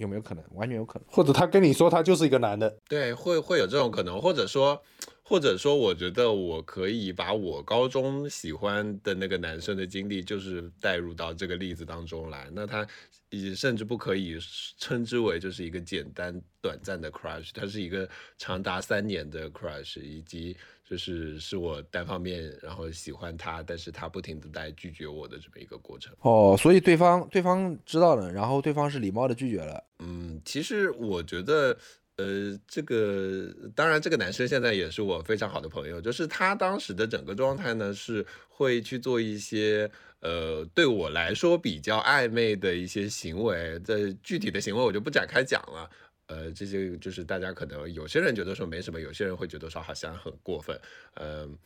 [0.00, 0.42] 有没有可能？
[0.54, 1.06] 完全有可能。
[1.08, 4.82] 或者他跟你说他就是一个男的，对，会会有这种可能，或者说，
[5.22, 12.48] 或者说，我觉得我可以把我高中喜欢的那个男生的经历，就是带入到这个例子当中来。
[12.52, 12.86] 那他
[13.28, 14.38] 也甚至不可以
[14.78, 18.08] 称之为就是一个简单短暂的 crush，他是一个
[18.38, 20.56] 长达三年的 crush，以及
[20.90, 26.12] 就是是我单方面然后喜欢他，但是他不停的在拒绝我的这么一个过程。
[26.22, 29.84] 哦，所以对方对方知道了，然后对方是礼貌的拒绝了。
[30.00, 31.78] 嗯，其实我觉得，
[32.16, 43.80] 呃，这个当然，这个男生现在也是我非常好的朋友，就是他当时的整个状态呢，是会去做一些，呃，对我来说比较暧昧的一些行为。
[43.84, 45.88] 这具体的行为我就不展开讲了。
[46.30, 50.80] 呃，这些就是大家可能有些人觉得说没什么，有些人会觉得说好像很过分。
[51.14, 51.58] 嗯、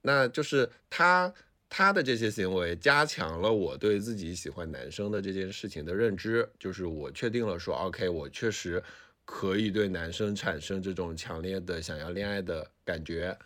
[0.00, 1.30] 那就是他
[1.68, 8.82] 他的这些行为加强了我对自己喜欢男生的这件事情的认知，就是我确定了说，OK，我确实
[9.26, 13.36] 可以对男生产生这种强烈的想要恋爱的感觉，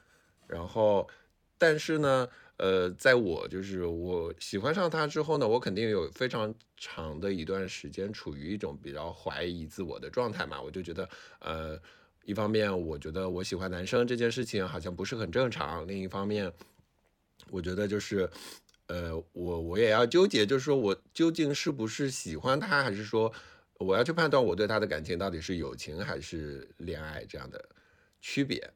[0.46, 1.08] 然后，
[1.58, 11.08] 但是呢，呃，在我就是我喜欢上他之后呢，我肯定有非常长的一段时间处于一种比较怀疑自我的状态嘛，我就觉得，
[11.40, 11.80] 呃，
[12.24, 16.52] 一方面我觉得我喜欢男生这件事情好像不是很正常，另一方面，
[17.50, 18.30] 我觉得就是，
[18.86, 23.32] 呃，我我也要纠结，就是说我究竟是不是喜欢他，还是说
[23.78, 27.68] 我要去判断我对他的感情到底是友情还是恋爱这样的
[28.20, 28.70] 区别。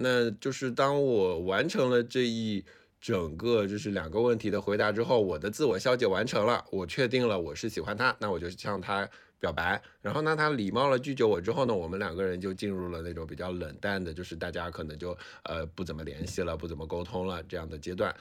[0.00, 2.64] 那就是当我完成了这一
[3.00, 9.08] 整个就是两个问题的回答之后，我的自我消解完成了，我确定了我是喜欢他，那我就向他
[9.38, 9.80] 表白。
[10.02, 18.14] 然后呢，他礼貌了拒绝我之后呢，我们两个人就进入了那种比较冷淡的，就是大家可能就呃不怎么联系了，不怎么沟通了这样的阶段。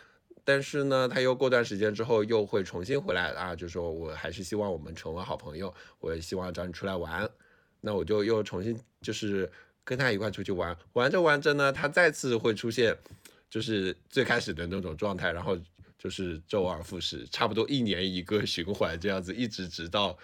[0.43, 7.29] 但是呢，他又过段时间之后又会重新回来啊，就说我还是希望我们成为好朋友，我也希望找你出来玩。
[7.81, 9.49] 那我就又重新就是
[9.83, 12.97] 跟他一块出去玩，玩着玩着呢，他再次会出现，
[13.49, 15.57] 就是最开始的那种状态，然后
[15.97, 20.17] 就是周而复始，差不多一年一个循环这样子，一直直到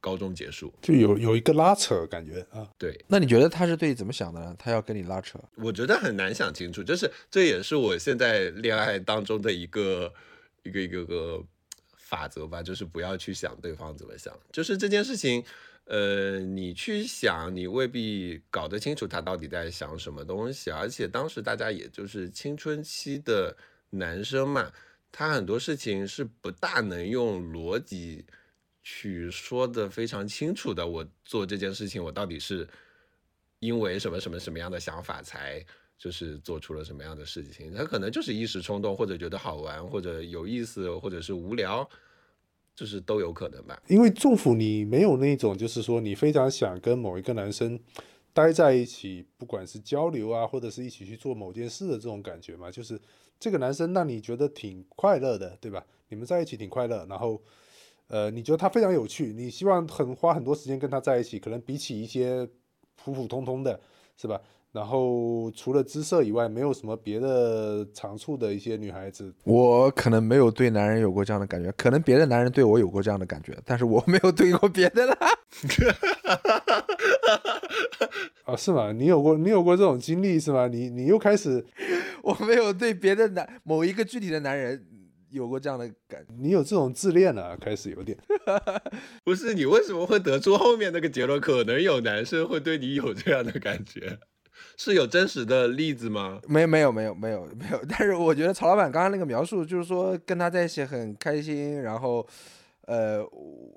[0.00, 0.72] 高中结束。
[0.82, 2.68] 就有有一个拉扯感觉啊。
[2.76, 4.54] 对，那你觉得他是对你怎么想的呢？
[4.58, 5.38] 他要跟你拉扯？
[5.56, 10.12] 我觉得很难想清楚，就是这也是我现在恋爱当中的一个
[10.62, 11.42] 一个一个个
[11.96, 15.42] 法则吧，就是不要去想对方怎么想，就是这件事情，
[15.84, 23.54] 呃，你去想，你未必搞得清楚他到底在想什么东西，而且当时大家也就是青春期的
[23.90, 24.72] 男生嘛，
[25.12, 28.24] 他很多事情是不大能用逻辑
[28.82, 30.86] 去说的非常清楚的。
[30.86, 32.66] 我做这件事情，我到底是
[33.58, 35.64] 因为什么什么什么样的想法才
[35.98, 37.72] 就是做出了什么样的事情？
[37.74, 41.88] 他可能就是一时冲动，或者觉得好玩，或者有意思，或者是无聊，
[42.74, 43.80] 就是都有可能吧。
[43.88, 47.78] 因为祝福你没有那种，就是说你非常想跟某一个男生
[48.32, 53.00] 待在一起，不管是交流啊，或者是一起去做某件事的这种感觉嘛，就是
[53.38, 55.84] 这个男生让你觉得挺快乐的，对吧？
[56.08, 57.40] 你们在一起挺快乐，然后
[58.08, 62.48] 呃，你觉得他非常有趣，你希望很花很多时间跟他在一起，可能比起一些
[62.96, 63.80] 普普通通的，
[64.16, 64.40] 是吧？
[64.74, 75.16] 然后除了姿色以外，没有什么别的长处的一些女孩子，我可能没有对男人有过这样的感觉，可能别的男人对我有过这样的感觉，但是我没有对过别的啦。
[78.42, 78.90] 啊，是吗？
[78.90, 80.66] 你有过你有过这种经历是吗？
[80.66, 81.64] 你你又开始
[82.24, 84.84] 我没有对别的男某一个具体的男人
[85.30, 86.26] 有过这样的感。
[86.40, 88.18] 你有这种自恋了，开始有点。
[89.22, 91.40] 不是你为什么会得出后面那个结论？
[91.40, 94.18] 可能有男生会对你有这样的感觉，
[94.76, 96.40] 是有真实的例子吗？
[96.48, 102.26] 没有没有没有没有没有， 但是我觉得曹老板刚刚那个描述，就是说跟他在一起很开心，然后，
[102.82, 103.20] 呃，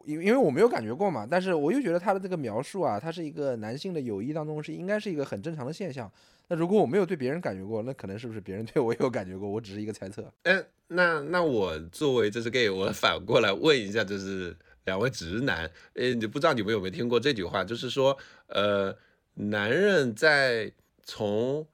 [0.06, 6.12] 因因为我没有感觉过嘛，但是我又觉得他的这个描述啊，他是一个男性的友谊当中是应该是一个很正常的现象。
[6.50, 9.50] 那如果我没有对别人感觉过，那可能是不是别人对我有感觉过？
[9.50, 10.32] 我只是一个猜测。
[10.44, 18.96] 哎，那那我作为这是 gay，我反过来问一下，就是两位直男，呃，你不知道你们有没有听过这句话，就是说，呃，
[19.40, 20.72] 男人在
[21.04, 21.68] 从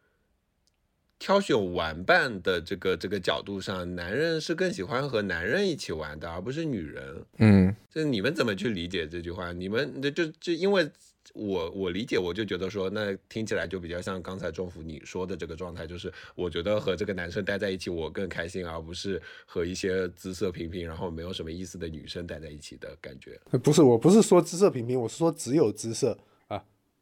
[1.17, 7.25] 挑选玩伴的这个这个角度上，男人是更喜欢和男人一起玩的，而不是女人。
[7.37, 9.53] 嗯，这你们怎么去理解这句话？
[9.53, 10.89] 你们那就就因为
[11.33, 23.39] 我我理解，我就觉得说，那听起来就比较像刚才中福你说的这个状态，就是我觉得和这个男生待在一起我更开心，而不是和一些姿色平平然后没有什么意思的女生待在一起的感觉。
[23.59, 26.17] 不是，我不是说姿色平平，我是说只有姿色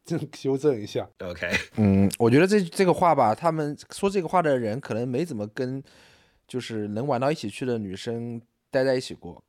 [0.34, 1.08] 修正一下。
[1.20, 5.82] OK，嗯，我觉得这这个话吧，他们说这个话的人可能没怎么跟，
[6.48, 9.44] 就是能玩到一起去的女生待在一起过。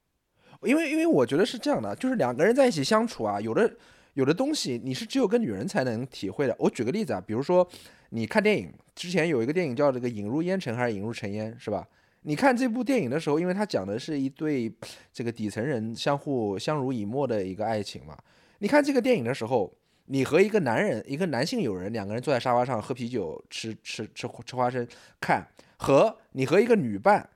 [0.62, 3.68] 因为因为我觉得是这样的，就是两个人在一起相处啊，有的
[4.14, 6.55] 有的东西你是只有跟女人才能体会的。
[6.59, 7.66] 我举个例子啊，比如说
[8.11, 11.84] 你看电影，之前有一个电影叫这个《引入烟尘》还是《引入尘烟》，是吧？
[12.24, 14.72] 你看这部电影的时候，因为它讲的是一对
[15.12, 18.16] 这个底层人相互相濡以沫的一个爱情嘛。
[18.61, 19.72] 你看这个电影的时候，
[20.12, 24.86] 你和一个男人，一个男性友人，两个人坐在沙发上喝啤酒、吃吃吃吃花生
[25.18, 25.48] 看，
[25.78, 27.26] 和你和一个女伴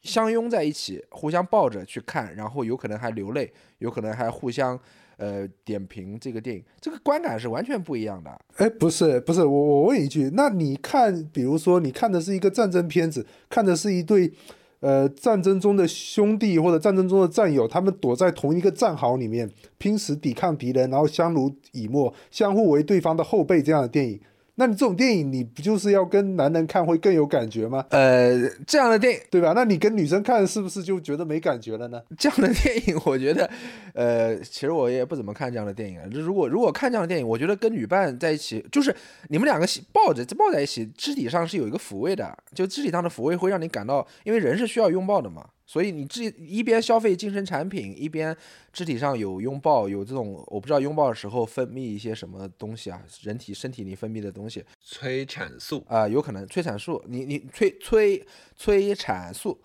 [0.00, 4.80] 相拥在一起，互相抱着去看，然后有可能还流泪，有可能还互相
[5.18, 8.30] 呃点评这个电影，这个观感是完全不一样的。
[8.56, 14.32] 哎，不是不是，我我问一句，那你看，比如说你看的是一个战争片子，看的是一对
[14.80, 24.20] 呃战争中的兄弟或者战争中的战友，他们躲在同一个战壕里面拼死抵抗敌人，然后相濡以沫，相互为对方的后背这样的电影。
[24.60, 27.82] 那你这种电影，你不就是要跟男人看会更有感觉吗？
[27.88, 29.54] 呃，这样的电影，对吧？
[29.56, 31.98] 那你跟女生看是不是就觉得没感觉了呢？
[32.18, 33.50] 这样的电影，我觉得，
[33.94, 35.98] 呃，其实我也不怎么看这样的电影。
[36.10, 38.94] 如果如果看这样的电影，我觉得跟女伴在一起，就是
[39.30, 45.46] 你们两个抱着抱在一起，肢体上是有一个抚慰的，就肢体上的抚慰会让你感到，因为人是需要拥抱的嘛。
[45.70, 48.36] 所以你这一边消费精神产品，一边
[48.72, 59.56] 肢体上有拥抱，有这种我不知道拥抱的时候分泌一些什么东西啊，人体身体里分泌的东西，催产素啊，有可能催产素，你你催催催产素，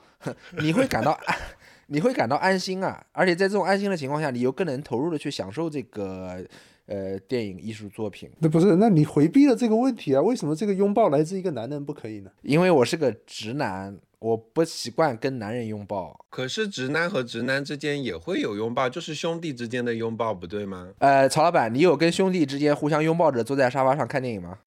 [0.60, 1.20] 你会感到，
[1.88, 6.48] 你会感到安心啊，而且在这种安心的情况下，你又更能投入的去享受这个
[6.88, 8.30] 呃电影艺术作品。
[8.40, 10.22] 那不是，那你回避了这个问题啊？
[10.22, 12.32] 为什么这个拥抱来自一个男人不可以呢？
[12.42, 13.98] 因为我是个直男。
[14.18, 20.90] 我不习惯跟男人拥抱，可是直男和直男之间也会有拥抱，就是兄弟之间的拥抱，不对吗？
[20.98, 24.58] 呃，曹老板，你有跟兄弟之间互相拥抱着坐在沙发上看电影吗？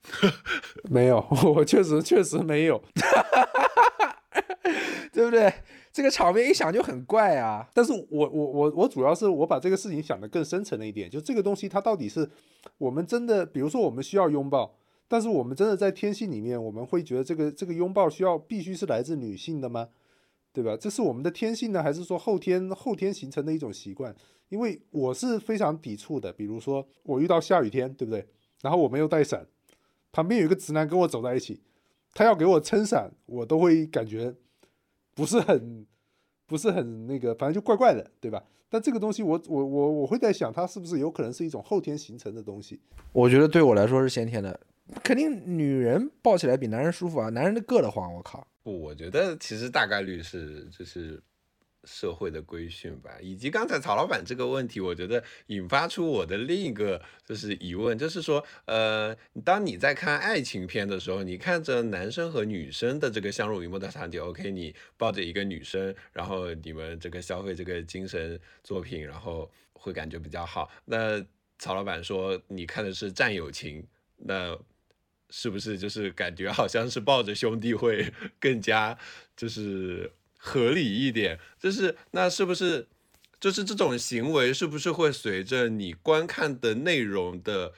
[0.88, 2.80] 没有， 我确实确实没有，
[5.12, 5.52] 对不对？
[5.98, 7.68] 这个场面一想就很怪啊。
[7.74, 12.30] 但是我我我我主要是我把这个事情想得更深层了一点，就这个东西它到底是
[12.78, 14.76] 我们真的，比如说我们需要拥抱。
[15.08, 19.88] 但是我们真的在天性里面，我们会觉得这个这个拥抱需要必须是来自女性的吗？
[20.52, 20.76] 对吧？
[20.80, 24.14] 这是我们的天性呢，还是说后天后天形成的一种习惯？
[24.50, 26.32] 因为我是非常抵触的。
[26.32, 28.24] 比如说我遇到下雨天，对不对？
[28.62, 29.44] 然后我没有带伞，
[30.12, 31.60] 旁边有一个直男跟我走在一起，
[32.14, 34.34] 他要给我撑伞，我都会感觉
[35.18, 35.84] 不是很
[36.46, 38.42] 不是很那个，反正就怪怪的，对吧？
[38.70, 42.80] 但这个东西，我我我我会在想，它是不是有可能是一种后天形成的东西？
[43.12, 44.58] 我觉得对我来说是先天的。
[45.02, 48.46] 肯定女人抱起来比男人舒服啊，男人的硌得慌，我靠！
[48.62, 51.22] 不，我觉得其实大概率是就是
[51.84, 70.70] 社会的规训吧，以及刚才曹老板这个问题，我觉得引发出我的另一个就是疑问，就是说，呃，当你在看爱情片的时候，你看着男生和女生的这个相濡以沫的场景，OK，你抱着一个女生，然后你们这个消费这个精神作品，然后会感觉比较好。
[70.84, 71.24] 那
[71.58, 74.58] 曹老板说你看的是战友情，那。
[75.30, 78.10] 是不是就是感觉好像是抱着兄弟会
[78.40, 78.98] 更加
[79.36, 81.38] 就是合理一点？
[81.60, 82.86] 就是那是不是
[83.38, 87.72] 就是这种行为是不是会随着你观看的内容的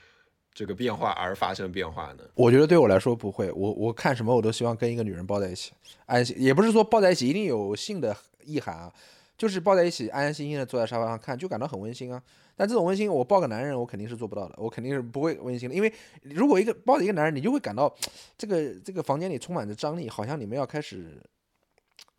[0.53, 2.23] 这个变化而发生变化呢？
[2.35, 5.71] 我觉得对我来说不会，我我看什么我都希望跟一个女人抱在一起，
[6.05, 8.91] 安心也不是说抱在一起一定有性的意涵啊，
[9.37, 12.21] 就是抱在一起安安心心的坐在沙发上看，就感到很温馨啊。
[12.55, 15.73] 但这种温馨，我抱个男人，我肯定是做不到的，我肯定是不会温馨的。
[15.73, 15.91] 因为
[16.21, 17.91] 如果一个抱着一个男人，你就会感到
[18.37, 21.19] 这个这个房间里充满着张力，好像你们要开始，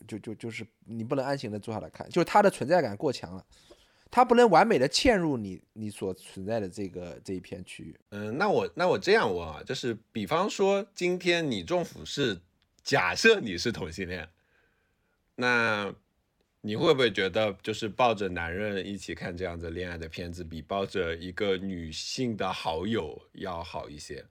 [0.07, 3.45] 就就就是你不能安心的坐下来看，就是他的存在感过强了，
[4.11, 7.97] 他不能完美的嵌入你你所存在的这个这一片区域。
[8.11, 12.41] 嗯，那我那我这样问啊，就是比方说今天你中府是
[12.83, 14.29] 假设你是同性恋，
[15.37, 15.95] 那。
[16.65, 24.25] 你会不会觉得，就是抱着男人一起看这样子恋爱的片子，比抱着一个女性的好友要好一些？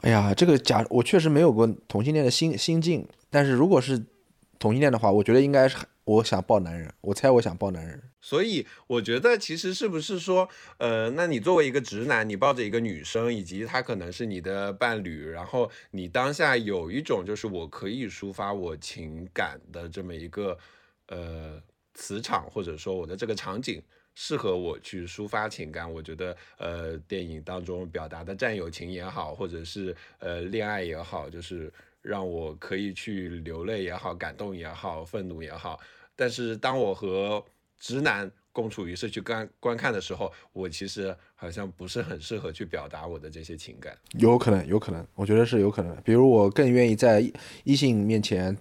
[0.00, 4.02] 哎呀，这个假我确实没有过同性恋的心心境，但是如果是
[4.60, 8.00] 同性恋的话，我觉得应该是我想抱男人，我猜我想抱男人。
[8.20, 10.48] 所以我觉得其实是不是说，
[10.78, 20.56] 呃，那你作为一个直男，你抱着一个女生，以及她可能是你的伴侣，然后你当下有一种就是我可以抒发我情感的这么一个。
[21.12, 21.60] 呃，
[21.94, 23.82] 磁场或者说我的这个场景
[24.14, 35.78] 适合我去抒发情感，我觉得呃，电影当中表达的战友情也好，或者是呃恋爱也好，就是让我可以去流泪也好，感动也好，愤怒也好。
[36.16, 37.44] 但是当我和
[37.78, 43.96] 直男共处于社区观观看的时候，我其实好像不是很适合去表达我的这些情感。
[44.18, 45.96] 有可能，有可能，我觉得是有可能。
[46.02, 47.22] 比如我更愿意在
[47.64, 48.56] 异性面前。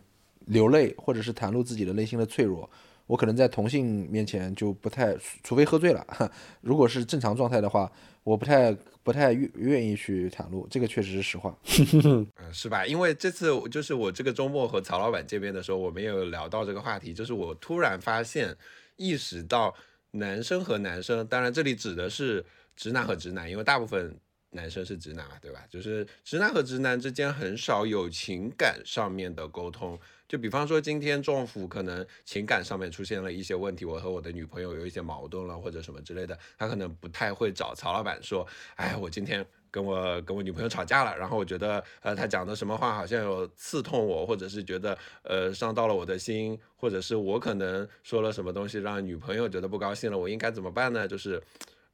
[0.45, 2.67] 流泪，或者是袒露自己的内心的脆弱，
[3.05, 6.03] 我可能在同性面前就不太，除非喝醉了，
[6.61, 7.91] 如果是正常状态的话，
[8.23, 8.75] 我不太
[9.09, 11.57] 不太愿愿意去袒露，这个确实是实话。
[12.05, 12.85] 嗯，是吧？
[12.85, 18.55] 因为这次就是我这个周末和曹老板见面的时候，我们也有聊到这个话题，就是我突然发现，
[18.97, 19.73] 意识到
[20.11, 22.45] 男生和男生，当然这里指的是
[22.75, 24.15] 直男和直男，因为大部分
[24.51, 25.63] 男生是直男嘛，对吧？
[25.69, 29.99] 就是直男和直男之间很少有情感上面的沟通。
[30.27, 38.45] 就比方说，今天政府可能情感上面出现了一些问题，我和我的女朋友有一些矛盾了，或者什么之类的，他可能不太会找曹老板说，
[38.75, 51.07] 哎，我今天跟我跟我女朋友吵架了，然后我觉得，呃，他讲的什么话好像有刺痛我，或者是觉得，呃，伤到了我的心，或者是我可能说了什么东西让女朋友觉得不高兴了，我应该怎么办呢？
[51.07, 51.41] 就是，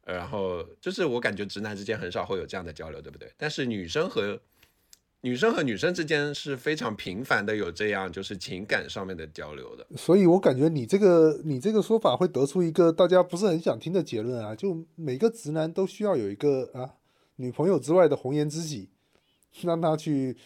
[0.05, 3.29] 然后就是我感觉直男之间很少会有这样的交流，对不对？
[3.37, 4.39] 但是女生和
[5.21, 16.93] 女生和女生之间是非常频繁的有这样就是情感上面的交流的，所以我感觉你这个你这个说法会得出一个大家不是很想听的结论啊，就每个直男都需要有一个啊
[17.37, 18.89] 女朋友之外的红颜知己，
[19.61, 20.37] 让他去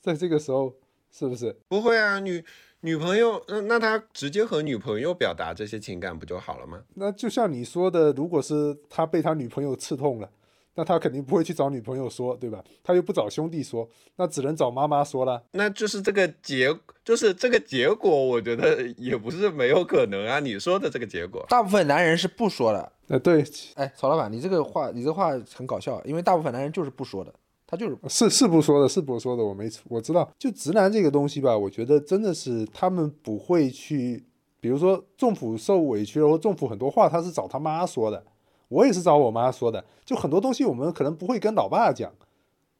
[0.00, 0.74] 在这个时候
[1.10, 1.56] 是不是？
[1.68, 2.44] 不会啊，女
[2.80, 6.82] 女朋友，那那他直接和女朋友表达这些情感不就好了吗？
[6.94, 10.30] 那就像你说的，如果是他被他女朋友刺痛了。
[10.74, 12.62] 那他肯定不会去找女朋友说，对吧？
[12.84, 15.42] 他又不找兄弟说，那只能找妈妈说了。
[15.50, 16.72] 那就是这个结，
[17.04, 20.38] 就是这个结果，我觉得也不是没有可能啊。
[20.38, 22.92] 你说的这个结果，大部分男人是不说的。
[23.08, 23.44] 呃，对，
[23.74, 27.34] 哎，曹老板，你这个话，你这话很搞笑，因为大部分男人就是不说的，
[27.70, 30.26] 他就是是是不说的，是不说的，我没我知道。
[30.38, 34.24] 就直男这个东西吧，我觉得真的是他们不会去，
[34.58, 38.24] 比如说政府受委屈了，或仲甫很多话他是找他妈说的。
[38.68, 42.10] 我也是找我妈说的，就很多东西我们可能不会跟老爸讲，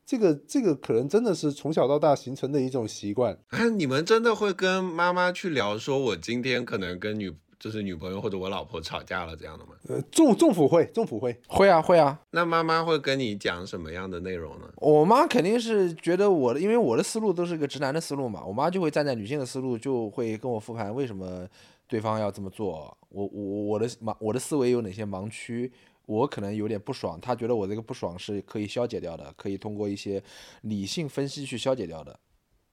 [0.07, 3.39] 这个这个可能真的是从小到大形成的一种习惯。
[3.49, 9.73] 哎，你们真的会跟妈妈去聊，说我今天可能跟女就是女朋友或者我老婆吵架了这样的吗？
[9.89, 12.21] 呃，政政府会，政府会，会啊会啊。
[12.31, 14.73] 那妈妈会跟你讲什么样的内容呢？
[14.77, 21.49] 我妈肯定是觉得我的，因为我的思路都是个直男的思路嘛，我妈就会站在女性的思路，就会跟我复盘为什么。
[21.91, 25.73] 对方要这么做，我我我的盲我的思维有哪些盲区？
[26.05, 30.23] 我可能有点不爽，他觉得我这个不爽是可以消解掉的，可以通过一些
[30.61, 32.21] 理性分析去消解掉的，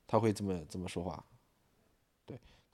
[0.05, 1.23] 他会这么这么说话。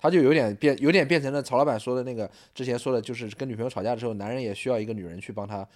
[0.02, 5.68] 对，他就有点变，有点变成了曹老板说的那个之前说的，就是跟女朋友吵架的时候，男人也需要一个女人去帮他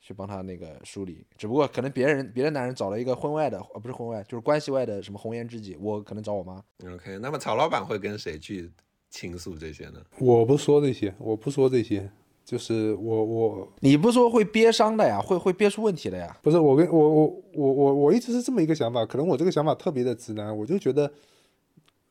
[0.00, 1.24] 去帮他那个梳理。
[1.36, 6.62] 只不过可能别人别的男人找了一个婚外的，呃，不是婚外，就是关系外的什么红颜知己，我可能找我妈。
[6.92, 8.70] OK，那么曹老板会跟谁去？
[9.10, 10.02] 倾诉这些呢？
[10.18, 12.10] 我不说这些，我不说这些，
[12.44, 16.36] 就是我我你不说会憋伤的呀，会会憋出问题的呀。
[16.42, 21.08] 不是我跟我我我我我一直是这么一个想法，可能我这个想法特别的直男，我就觉得，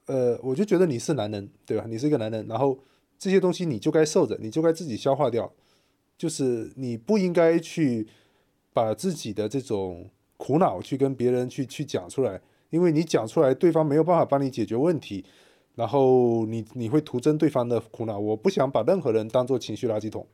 [0.06, 1.86] 呃，我就觉得你是男人，对吧？
[1.88, 2.78] 你是一个男人，然后
[3.18, 5.52] 这些东西你就该受着，你就该自己消化掉，
[6.18, 8.08] 就是你不应该去
[8.74, 15.24] 把自己的这种苦恼去跟别人去去讲出来，因为你讲出来，对方没有办法帮你解决问题。
[15.76, 20.28] 然后你你会徒增对方的苦恼，我不想把任何人当做情绪垃圾桶，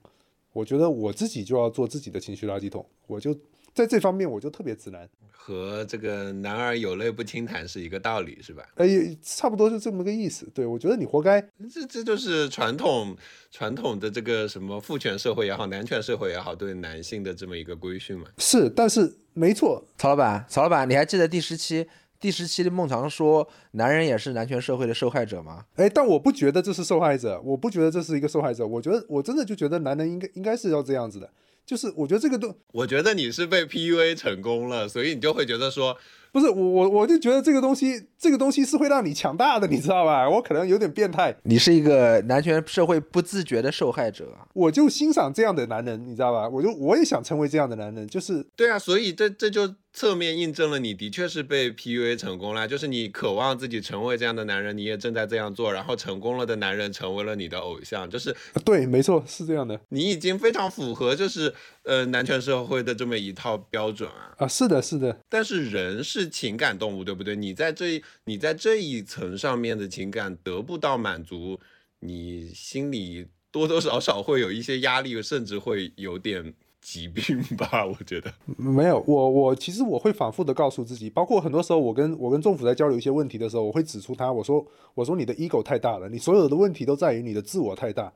[0.51, 3.33] 我觉得我自己就要做自己的情绪垃圾桶，我就
[3.79, 8.61] 在这方面我就特别直男，和这个男儿有泪不轻弹是一个道理，是吧？
[8.75, 8.85] 哎，
[9.21, 10.45] 差不多是这么个意思。
[10.53, 11.39] 对，我觉得你活该，
[11.71, 13.15] 这这就是传统
[13.49, 18.25] 传统的这个什么父权社会也好，男权社会也好，对男性的这么一个规训嘛。
[18.37, 21.87] 是，但是没错，曹老板，曹老板，你还记得第十期？
[22.19, 28.67] 第十期的孟尝说：“男人也是男权社会的受害者吗？”哎，但我不觉得这是受害者，我不觉得这是一个受害者。
[28.67, 31.31] 我觉得我真的就觉得男人应该应该是要这样子的，
[31.69, 35.95] 就是我觉得这个都，我觉得你是被 PUA 成功了，所以你就会觉得说。
[36.31, 40.29] 不是我我我就觉得这个东西这个东西是会让你强大的，你知道吧？
[40.29, 41.35] 我可能有点变态。
[41.43, 44.35] 你是一个男权社会不自觉的受害者。
[44.53, 46.47] 我就欣赏这样的男人，你知道吧？
[46.47, 48.77] 我就我也想成为这样的男人，就是对啊。
[48.77, 59.79] 所以这这就侧面印证了你的确是被 PUA 成功了，就是你渴望自己成为这样的男人，你也正在这样做，然后成功了的男人成为了你的偶像，就是对，没错，是这样的。
[59.89, 65.19] 你已经非常符合就是呃男权社会的这么一套标准啊啊，是的，是的。
[65.27, 66.29] 但是人是。
[66.39, 67.35] 情感动物，对不对？
[67.35, 71.59] 你在这你在这一层上面的情感得不到满足，
[71.99, 77.85] 你心里多多少少会有一些压力，甚至会有点疾病吧？
[77.85, 88.11] 我觉得没有，我我其实我会反复的告诉自己，包括很多时候我跟我跟政府在交流一些问题的时候，我会指出他，我说我说你的 ego 太大了，你所有的问题都在于你的自我太大。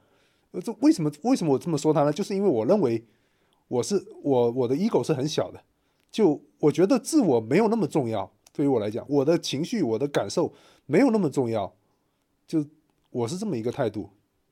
[0.51, 2.13] 呃，这为什么为什么我这么说他呢？
[2.13, 3.03] 就是因为我认为
[3.67, 5.61] 我是我我的 ego 是很小的。
[6.11, 10.53] 就我觉得自我没有那么重要，对于我来讲，我的情绪、我的感受
[10.85, 11.73] 没有那么重要。
[12.47, 12.63] 就
[13.09, 14.09] 我是这么一个态度，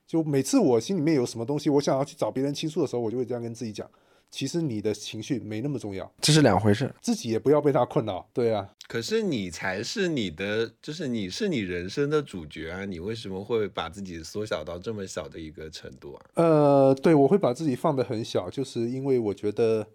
[0.07, 3.87] 就每次我心里面有什么东西，我想要去找别人倾诉的时候，我就会这样跟自己讲：
[4.31, 6.91] 其实你的情绪没那么重要，这是两回事。
[7.01, 8.25] 自己也不要被他困扰。
[8.33, 12.85] 对啊，可是你才是你的，就是你是你人生的主角啊！
[12.85, 16.25] 你为什么会把自己缩小到这么小的一个程度啊？
[16.35, 19.85] 呃，对，我会把自己放得很小，就是因为我觉得，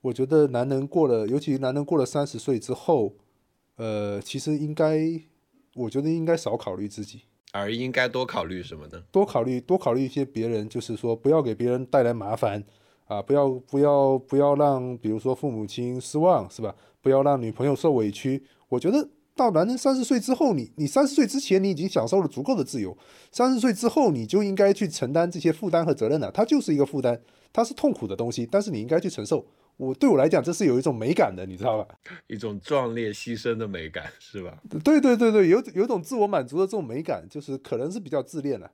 [0.00, 3.14] 我觉得男人过了，尤其男人过了三十岁之后，
[3.76, 5.00] 呃，其实应该，
[5.74, 7.22] 我觉得应该少考虑自己。
[7.52, 9.00] 而应该多考虑什么呢？
[9.12, 12.64] 多考虑多考虑一些别人，就是说不要给别人带来麻烦
[13.14, 16.74] 啊，不要不要不要让比如说父母亲失望，是吧？
[17.00, 18.42] 不要让女朋友受委屈。
[18.68, 22.96] 我觉得到男人三十岁之后，你你三十岁之前你已经享受了足够的自由，
[23.30, 26.30] 三十岁之后你就应该去承担这些负担和责任了。
[26.30, 27.20] 它就是一个负担，
[27.52, 29.46] 它是痛苦的东西，但是你应该去承受。
[29.76, 31.96] 我对我来讲，这是有一种美感的，你知道吧？
[32.28, 34.56] 一种壮烈牺牲的美感，是吧？
[34.84, 38.70] 对对对对，有有种自我满足的这种美感，就是可能是比较自恋了，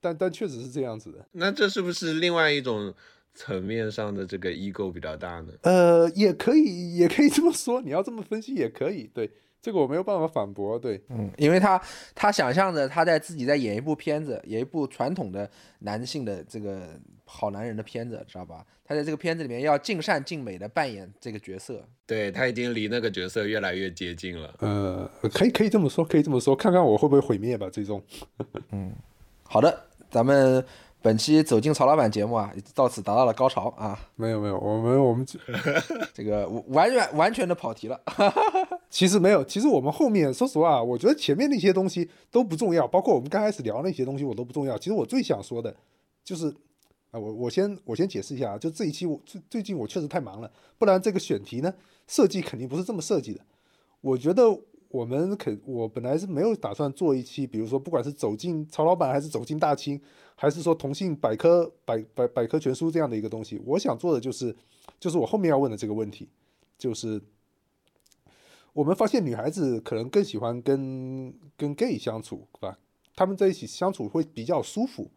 [0.00, 1.24] 但但确实是这样子的。
[1.30, 2.92] 那这是不是另外一种
[3.34, 5.52] 层面上的这个 ego 比较大呢？
[5.62, 7.80] 呃，也可以，也可以这么说。
[7.80, 9.30] 你要这么分析也可以，对
[9.60, 10.78] 这个我没有办法反驳。
[10.78, 11.80] 对，嗯，因为他
[12.14, 15.48] 他想象着他在自己在演一部片子，演一部传统的
[15.80, 18.64] 男性的这个好男人的片子，知道吧？
[18.84, 21.82] 他在这个片子里面要尽善尽美的扮演这个角色。
[22.04, 24.54] 对他已经离那个角色越来越接近了。
[24.58, 28.02] 呃，可以可以这么说，可以这么说，看看我会不会毁灭吧，最终。
[28.72, 28.92] 嗯
[29.44, 30.62] 好的，咱们
[31.02, 35.26] 本期走进曹老板节目啊，到此达到了高潮啊，没有没有，我们我们
[36.14, 38.00] 这个完全完全的跑题了。
[38.88, 44.78] 其实没有，其实我们后面说实话，我觉得前面那些东西都不重要，包括我们刚开始聊那些东西我都不重要。
[44.78, 45.74] 其实我最想说的，
[46.22, 46.48] 就是
[47.10, 51.74] 啊，我我先我先解释一下啊，就这一期我最最近我确实太忙了，不然这个选题呢
[52.06, 53.40] 设计肯定不是这么设计的。
[54.00, 54.42] 我觉得
[54.92, 60.00] 我们肯我本来是没有打算做一期，比如说不管是走进曹老板，还是走进大清，
[60.36, 64.54] 还是说同性百科百百百科全书这样的一个东西，我想做的就是
[65.00, 66.28] 就是我后面要问的这个问题，
[66.78, 67.20] 就是。
[68.74, 72.78] 我们发现女孩子可能更喜欢跟跟 gay 相处，对吧？
[73.14, 75.10] 他们在一起相处会比较舒服。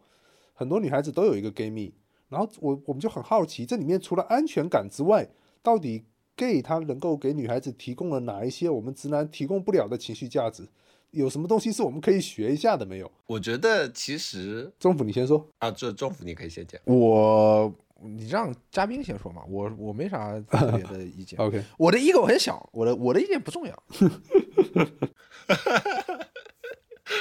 [0.52, 1.94] 很多女孩子都有一个 gay 蜜，
[2.28, 5.26] 然后我我们就很好奇，这里面除了安全感之外，
[5.62, 6.04] 到底
[6.36, 10.68] gay 他能够给女孩子提供了哪一些我们直男提供不了的情绪价值？
[11.12, 13.10] 有什么东西是我们可以学一下的没有？
[13.26, 15.48] 我觉得其实中府你先说。
[15.58, 16.78] 啊，这政府你可以先讲。
[16.84, 17.72] 我
[18.02, 21.38] 你让嘉宾先说嘛，我我没啥特别的意见。
[21.40, 23.82] OK，我的 ego 很小，我的我的意见不重要。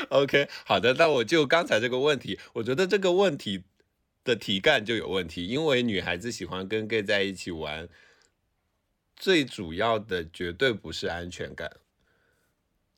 [0.09, 3.63] OK，好的，那我就刚才这个问题，我觉得这个问题
[4.25, 7.87] 的题干就有问题，因为女孩子喜欢跟 gay 在一起玩，
[9.15, 11.71] 最主要的绝对不是安全感，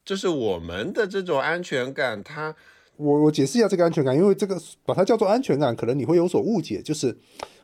[0.04, 2.56] 就是我们的这种安全感，它
[2.96, 6.82] 我我解释一下这个安全感，因为这个把它叫做安全感，可能你会有所误解。
[6.82, 7.16] 就是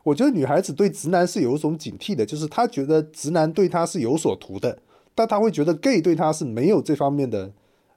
[0.04, 4.78] 我觉得女孩子对直男是有一种警惕的，就是她觉得直男对她是有所图的，
[5.16, 7.52] 但她会觉得 gay 对她是没有这方面的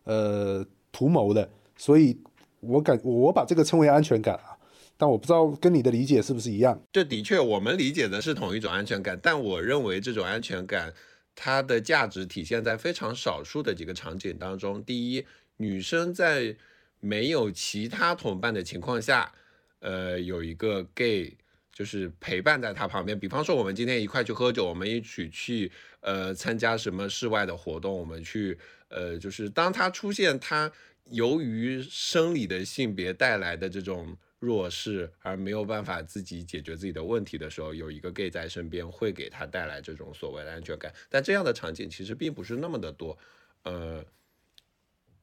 [0.05, 2.19] 呃图谋的，所以
[2.61, 4.56] 我感我把这个称为安全感啊，
[4.97, 6.83] 但我不知道跟你的理解是不是一样。
[6.93, 10.93] 这的确我们理解的是同一种安全感，但我认为这种安全感
[11.35, 14.83] 它的价值体现在非常少数的几个场景当中。
[14.83, 15.27] 第一，
[15.59, 16.57] 女生在
[17.01, 19.33] 没有其他同伴的情况下，
[19.81, 21.37] 呃，有一个 gay
[21.73, 23.19] 就是陪伴在她旁边。
[23.19, 25.71] 比方说，我们今天一块去喝酒，我们一起去
[26.01, 30.73] 呃参加什么室外的活动，我们去呃，就是当他出现他
[31.11, 40.93] 由于生理的性别带来的这种弱势而没有办法自己解决自己的问题的时候，有一个 gay 在身边会给他带来这种所谓的安全感。
[41.09, 43.17] 但这样的场景其实并不是那么的多，
[43.63, 44.05] 呃，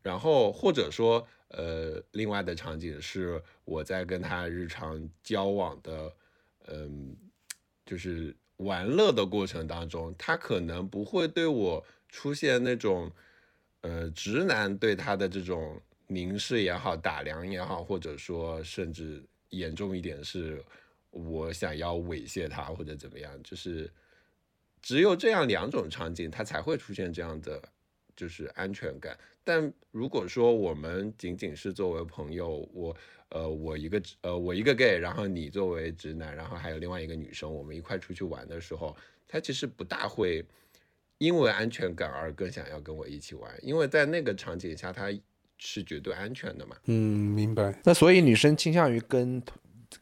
[0.02, 6.12] 然后或者说呃，另外的场景是我在跟他日常交往的，
[6.68, 7.16] 嗯、
[7.86, 13.12] 就是玩乐的过程当中，他可能不会对我出现那种，
[13.82, 20.64] 呃，直男对他的这种凝视也好、打量也好，或者说甚至严重一点是，
[21.12, 23.90] 我想要猥亵他或者怎么样，就是
[24.82, 27.62] 只有这样两种场景，他才会出现这样的
[28.16, 29.18] 就是安全感。
[29.44, 32.96] 但如果说我们仅仅是作为朋友，我
[33.30, 38.96] 呃我一个呃我一个 gay，然后你作为直男，然后还有另外一个女生，我们一块出去玩的时候，
[39.28, 40.46] 他其实不大会
[41.18, 45.12] 因为安全感而更想要跟我一起玩，因为在那个场景下他
[45.66, 46.76] 是绝对安全的嘛。
[46.86, 47.74] 嗯，明白。
[47.86, 49.42] 那所以女生倾向于跟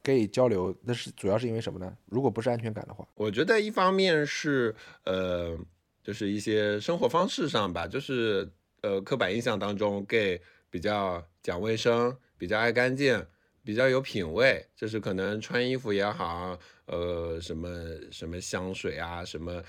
[0.01, 1.95] gay 交流，那是主要是因为什么呢？
[2.07, 5.55] 如果不是安全感的话，我觉得一方面是呃，
[6.03, 8.49] 就是一些生活方式上吧，就是
[8.82, 13.24] 呃刻板印象当中，gay 比较讲卫生，比较爱干净，
[13.64, 17.70] 比较有品味，就是可能穿衣服也好，呃，什么
[18.12, 19.62] 什么香水啊，什么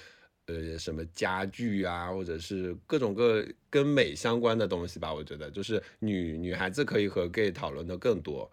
[0.47, 5.13] 呃什么家具啊，或者是各种各跟美相关的东西吧。
[5.13, 8.51] 我觉得就是女女孩子可以和 gay 讨论的更多。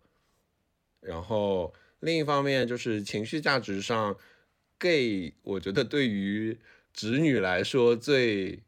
[1.01, 4.17] 然后另一方面就是情绪价值上
[4.77, 6.57] ，gay 我觉得对于
[6.93, 8.61] 直女来说最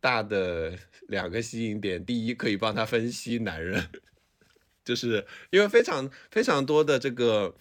[0.00, 3.88] 大的两个吸引点，第一可以帮她分析男人。
[4.84, 7.54] 就是因为非常非常多的这个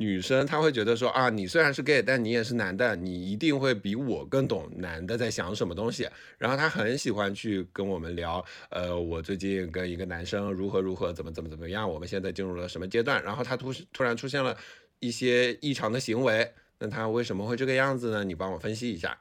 [0.00, 6.08] 女生，她会觉得说啊，你虽然是 gay，但你也是男的，你一定会比我更懂男的在想什么东西。
[6.38, 13.20] 然后她很喜欢去跟我们聊，呃，我最近跟一个男生如何如何，怎么怎么怎么样，我们现在进入了什么阶段。
[13.24, 14.56] 然后他突突然出现了
[15.00, 18.22] 一些异常的行为，那他为什么会这个样子呢？
[18.22, 19.18] 你帮我分析一下。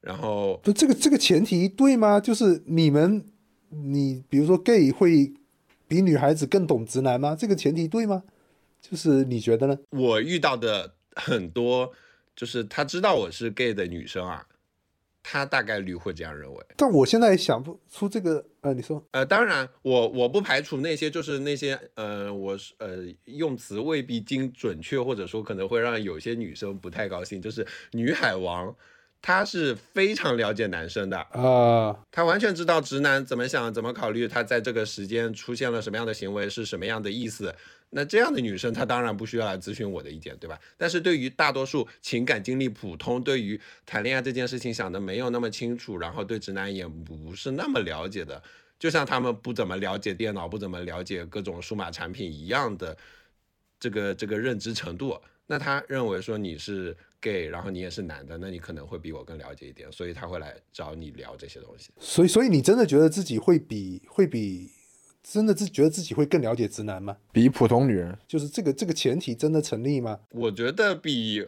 [0.00, 2.18] 然后不，这个这个前提对吗？
[2.18, 3.24] 就是你们，
[3.68, 5.34] 你比如说 gay 会。
[5.86, 7.36] 比女孩子更懂直男吗？
[7.38, 8.24] 这个前提对吗？
[8.86, 9.78] 就是你觉得呢？
[9.90, 11.90] 我遇到的很多，
[12.36, 14.46] 就是他知道我是 gay 的女生啊，
[15.22, 16.66] 他大概率会这样认为。
[16.76, 28.76] 但我现在想不出这个，呃，你说，呃，当然，我我不排除那些，就是那些，呃，我是呃用词未必精准确，或者说可能会让有些女生不太高兴，就是女海王。
[29.26, 37.54] 他是非常了解男生的啊，他完全知道直男怎么想、怎么考虑，他在这个时间出现了什么样的行为是什么样的意思。
[37.94, 40.60] 那这样的女生，她当然不需要来咨询我的意见，对吧？
[40.76, 48.42] 但是对于大多数情感经历普通、对于谈恋爱这件事情想的没有那么清楚，然后对直男也不是那么了解的，
[48.78, 52.96] 就像他们不怎么了解电脑、不怎么了解各种数码产品一样的
[53.78, 55.16] 这个这个认知程度，
[55.46, 56.96] 那他认为说你是。
[57.24, 61.90] gay，然后你也是男的，那你可能会比我更了解一点，所以他会来找你聊这些东西。
[61.98, 64.70] 所以，所以你真的觉得自己会比会比
[65.24, 67.16] 真的自觉得自己会更了解直男吗？
[67.32, 70.20] 比普通女人，就是这个这个前提真的成立吗？
[70.30, 71.44] 我觉得比。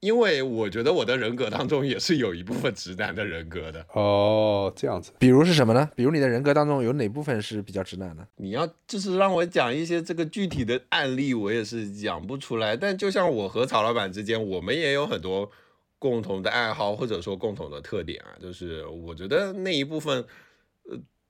[0.00, 5.88] 因为我觉得我的人格当中也是有一部分直男的人格的哦，这样子，比如是什么呢？
[5.96, 8.28] 比如你的人格当中有哪部分是比较直男的？
[8.36, 12.76] 你要就是让我讲一些这个具体的案例，我也是讲不出来。
[12.76, 15.50] 但就像我和曹老板之间，我们也有很多
[15.98, 20.26] 共同的爱好或者说共同的特点啊，就是我觉得那一部分，呃。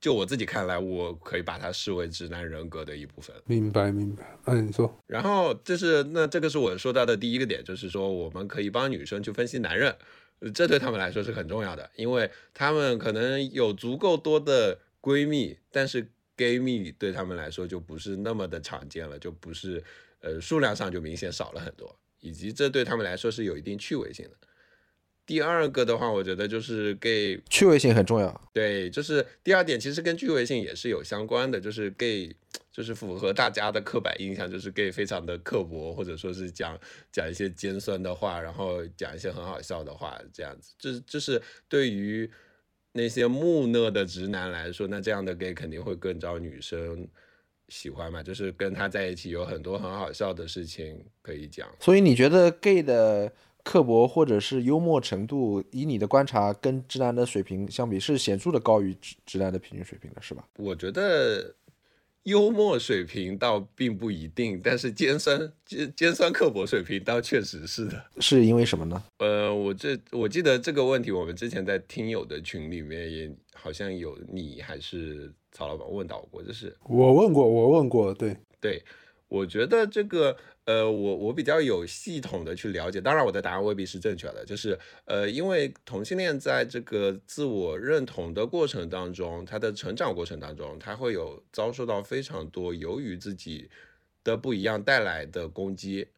[0.05, 3.35] 就我自己看来，我可以把它视为直男人格的一部分。
[3.47, 4.39] 明白，明白。
[4.45, 4.95] 嗯，你说。
[5.07, 9.97] 然后就是那这个是我说到的第一个点，就是说我们可以帮女生去分析男人，
[10.53, 19.83] 这对他们来说是很重要的，因为他们可能有足够多的闺蜜，但是 gay 蜜对他们来说就不是那么的常见了，就不是
[20.21, 24.37] 呃数量上就明显少了很多，以及这对他们来说是有一定趣味性的。
[25.27, 28.51] 第二个的话，我觉得就是给趣味性很重要。
[28.53, 32.31] 对，就是第二点，其实跟趣味性也是有相关的，就是 gay
[32.71, 36.79] 就是符合大家的刻板印象，就是 gay 非常的刻薄，或者说是讲
[37.11, 40.75] 讲一些尖酸的话，然后讲一些很好笑的话，这样子。
[40.79, 42.31] 这这是对于
[42.93, 47.09] 那些木讷的直男来说，那这样的 gay 肯定会更招女生
[47.71, 51.67] 喜欢嘛，就是跟他在一起有很多很好笑的事情可以讲。
[51.81, 53.33] 所以你觉得 gay 的？
[53.65, 60.47] 刻薄或者是幽默程度，以你的观察跟直男的水平相比，是显著的高于直直男的平均水平的，是吧？
[60.59, 61.55] 我觉得
[62.25, 68.05] 幽默水平倒并不一定，但是尖酸尖尖酸刻薄水平倒确实是的。
[68.21, 69.03] 是因为什么呢？
[69.19, 78.83] 呃，我这我记得这个问题，我们之前在听友的群里面也好像有你还是曹老板问到过，就是我问过，我问过，对对，
[79.35, 80.37] 我觉得这个。
[80.67, 93.69] 呃，我我比较有系统的去了解，当然我的答案未必是正确的，就是呃，因为同性恋在这个自我认同的过程当中，他的成长过程当中，他会有遭受到非常多由于自己
[94.25, 96.09] 的不一样带来的攻击，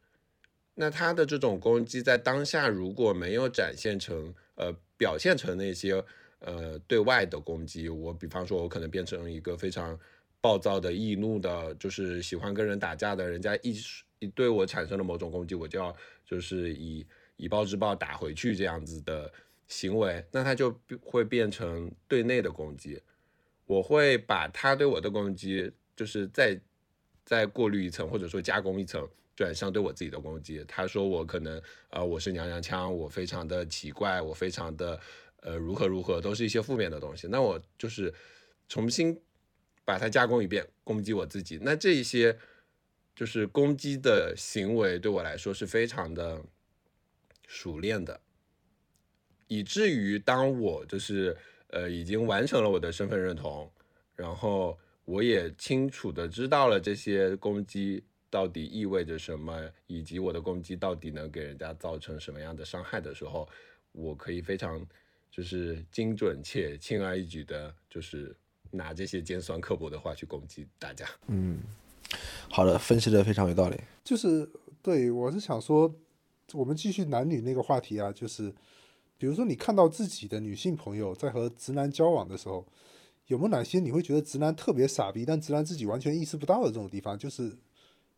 [0.75, 6.01] 那他的这种攻击在当下如果没有展现成呃表现成那些
[6.39, 9.99] 呃对外的攻击，我比方说我可能变成一个非常
[10.41, 13.75] 暴躁的易怒的，就是喜欢跟人打架的人家一。
[14.19, 19.31] 一对我产生了某种攻击，我就要就是以以暴制暴打回去这样子的
[19.67, 22.99] 行为，那他就会变成对内的攻击。
[23.67, 26.59] 我会把他对我的攻击，就是再
[27.23, 30.65] 再过滤一层，或者说加工一层，转向对我自己的攻击。
[30.67, 31.61] 他说我可能
[31.91, 34.99] 呃我是娘娘腔，我非常的奇怪，我非常的
[35.41, 37.27] 呃如何如何，都是一些负面的东西。
[37.27, 38.11] 那我就是
[38.67, 39.21] 重新
[39.87, 41.57] 把它加工一遍，攻击我自己。
[41.61, 42.37] 那这一些。
[43.19, 46.39] 就是攻击的行为对我来说是非常的
[47.47, 48.21] 熟练的，
[49.47, 51.35] 以至于当我就是
[51.69, 53.67] 呃已经完成了我的身份认同，
[54.15, 63.49] 然后我也清楚的知道了这些攻击到底意味着什么，以及我的攻击到底能给人家造成什么样的伤害的时候，
[63.93, 64.85] 我可以非常
[65.31, 68.37] 就是精准且轻而易举的，就是
[68.71, 71.05] 拿这些尖酸刻薄的话去攻击大家。
[71.27, 71.59] 嗯，
[72.49, 73.77] 好的，分析的非常有道理。
[74.03, 74.49] 就是
[74.81, 75.93] 对我是想说，
[76.53, 78.53] 我们继续男女那个话题啊，就是
[79.17, 82.65] 比如说你看到自己的女性朋友在和直男交往的时候，
[83.27, 87.17] 有没有哪些你会觉得直男特别傻逼，但直男自己完全意识不到的这种地方？
[87.17, 87.49] 就是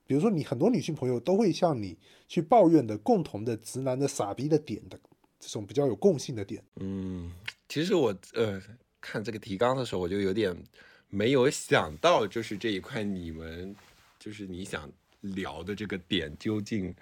[0.06, 1.98] 比如说你很多女性朋友都会向你
[2.28, 5.00] 去抱怨的共同的直男的傻逼的点的
[5.40, 6.64] 这种比较有共性的点。
[6.76, 7.32] 嗯，
[7.68, 8.62] 其实我呃
[9.02, 10.56] 看这个提纲的时候，我就有点
[11.10, 13.76] 没有想到，就是这一块你们
[14.20, 14.92] 就是你想
[15.22, 16.94] 聊的这个点究竟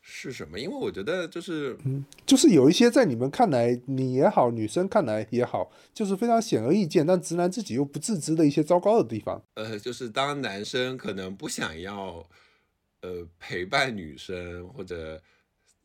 [0.00, 0.58] 是什么？
[0.58, 9.40] 因为我觉得就是嗯就是有一些在你们看来，你也好，女生看来也好，就是非常显而易见，但直男自己又不自知的一些糟糕的地方。
[9.54, 12.28] 呃，就是当男生可能不想要
[13.02, 15.22] 呃陪伴女生，或者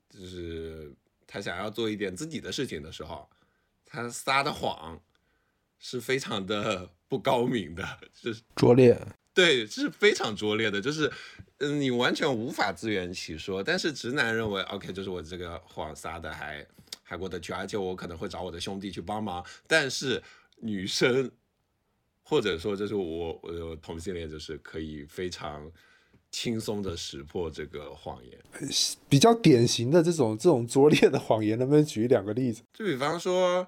[0.09, 0.91] 就是
[1.27, 3.29] 他想要做一点自己的事情的时候，
[3.85, 4.99] 他撒的谎
[5.79, 8.99] 是非常的不高明的，就是拙劣，
[9.33, 11.11] 对，是非常拙劣的，就是，
[11.59, 13.63] 嗯，你完全无法自圆其说。
[13.63, 16.65] 但是直男认为，OK，就是我这个谎撒的还
[17.03, 19.45] 还过得去，而且我可能会找我的兄弟去帮忙。
[19.67, 20.21] 但是
[20.57, 21.29] 女生，
[22.23, 25.71] 或者说就是我，我同性恋，就是可以非常
[26.31, 28.37] 轻松的识破这个谎言。
[29.07, 32.63] 比较典型的这种这种拙劣的谎言，能不能举两个例子？
[32.73, 33.65] 就比方说，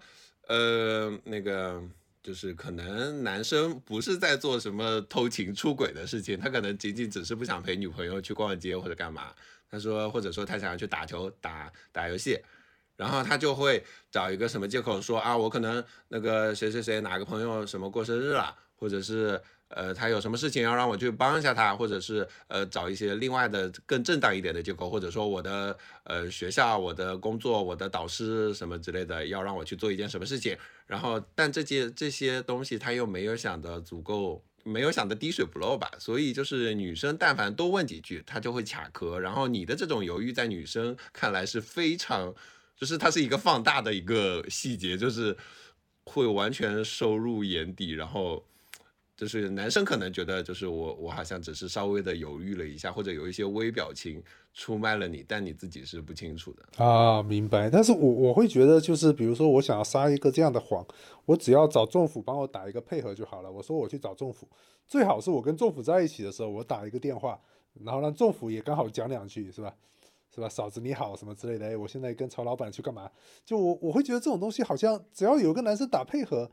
[0.47, 1.81] 呃，那个
[2.21, 9.33] 就是可能男生不是在做什么偷情出轨的事情，他可能仅仅只是不想陪女朋友去逛街或者干嘛。
[9.71, 12.41] 他说，或者说他想要去打球、打打游戏，
[12.95, 19.39] 然后他就会找一个什么借口说啊，我可能那个谁谁谁哪个朋友什么过生日了，或者是
[19.69, 34.43] 呃他有什么事情要让我去帮一下他，或者是呃找一些另外的更正当一点的借口，或者说我的呃学校、我的工作、我的导师什么之类的要让我去做一件什么事情，然后但这些这些东西他又没有想的足够。
[34.65, 39.17] 没有想的滴水不漏吧，所以就是女生但凡多问几句，他就会卡壳。
[39.17, 42.35] 然后你的这种犹豫，在女生看来是非常，
[42.75, 45.35] 就是它是一个放大的一个细节，就是
[46.03, 47.91] 会完全收入眼底。
[47.93, 48.45] 然后
[49.19, 56.85] 就是男生可能觉得，就是我我好像只是稍微的犹豫了一下，或者有一些微表情出卖了你，但你自己是不清楚的。
[56.85, 57.69] 啊，明白。
[57.69, 60.87] 但是我我会觉得，就是比如说我想要撒一个这样的谎，
[61.25, 63.51] 我只要找政府帮我打一个配合就好了。
[63.51, 64.47] 我说我去找政府，
[64.87, 67.37] 最好是我跟政府在一起的时候，我打一个电话，
[67.83, 69.75] 然后让政府也刚好讲两句，是吧？
[70.33, 70.47] 是吧？
[70.47, 71.65] 嫂子你好，什么之类的。
[71.65, 73.11] 哎，我现在跟曹老板去干嘛？
[73.43, 76.49] 就我我会觉得这种东西好像只要有个男生打配合，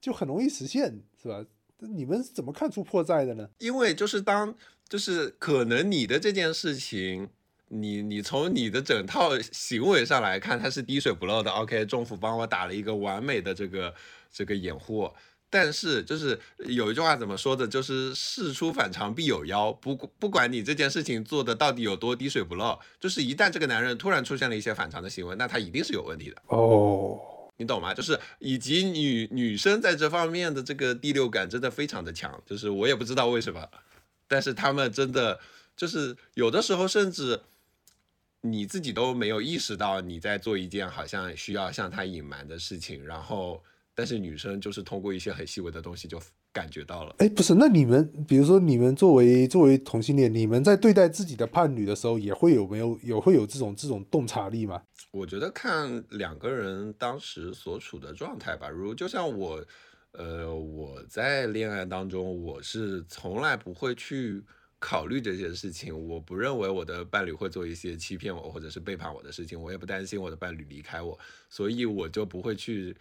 [0.00, 1.44] 就很容易实现，是吧？
[1.78, 3.48] 你们是怎么看出破绽的呢？
[3.58, 4.54] 因为就是当
[4.88, 7.28] 就是可能你的这件事情，
[7.68, 11.50] 你你从你的整套行为上来看，它是滴水不漏的。
[11.50, 13.94] OK，政府帮我打了一个完美的这个
[14.32, 15.10] 这个掩护，
[15.50, 19.72] 但是就是有一句话怎么说的，就是事出反常必有妖。
[19.72, 26.36] 不不管你这件事情做的到底有多滴水不漏，就是一旦这个男人突然出现了一些反常的行为，那他一定是有问题的。
[26.46, 27.18] 哦，
[27.58, 27.94] 你懂吗？
[27.94, 33.68] 就是以及女女生在这方面的这个第六感真的非常的强，就是我也不知道为什么，
[34.28, 35.40] 但是她们真的
[35.76, 37.40] 就是有的时候甚至
[38.42, 43.62] 你自己都没有意识到你在做一件好像需要向她隐瞒的事情，然后
[43.94, 46.20] 但是女生就是通过一些很细微的东西就
[46.56, 47.14] 感觉到了。
[47.18, 54.80] 哎，不是，那你们比如说你们作为作为同性恋，你们在对待自己的伴侣的时候，也会有没有也会有这种这种洞察力吗？
[55.10, 59.62] 我觉得看两个人当时所处的状态吧，如就像我，
[60.12, 64.42] 呃，我在恋爱当中，我是从来不会去
[64.78, 71.18] 考虑这些事情，我不认为我的伴侣会做一些欺骗我或者是背叛我的事情，我也不担心我的伴侣离开我，
[71.50, 72.96] 所以我就不会去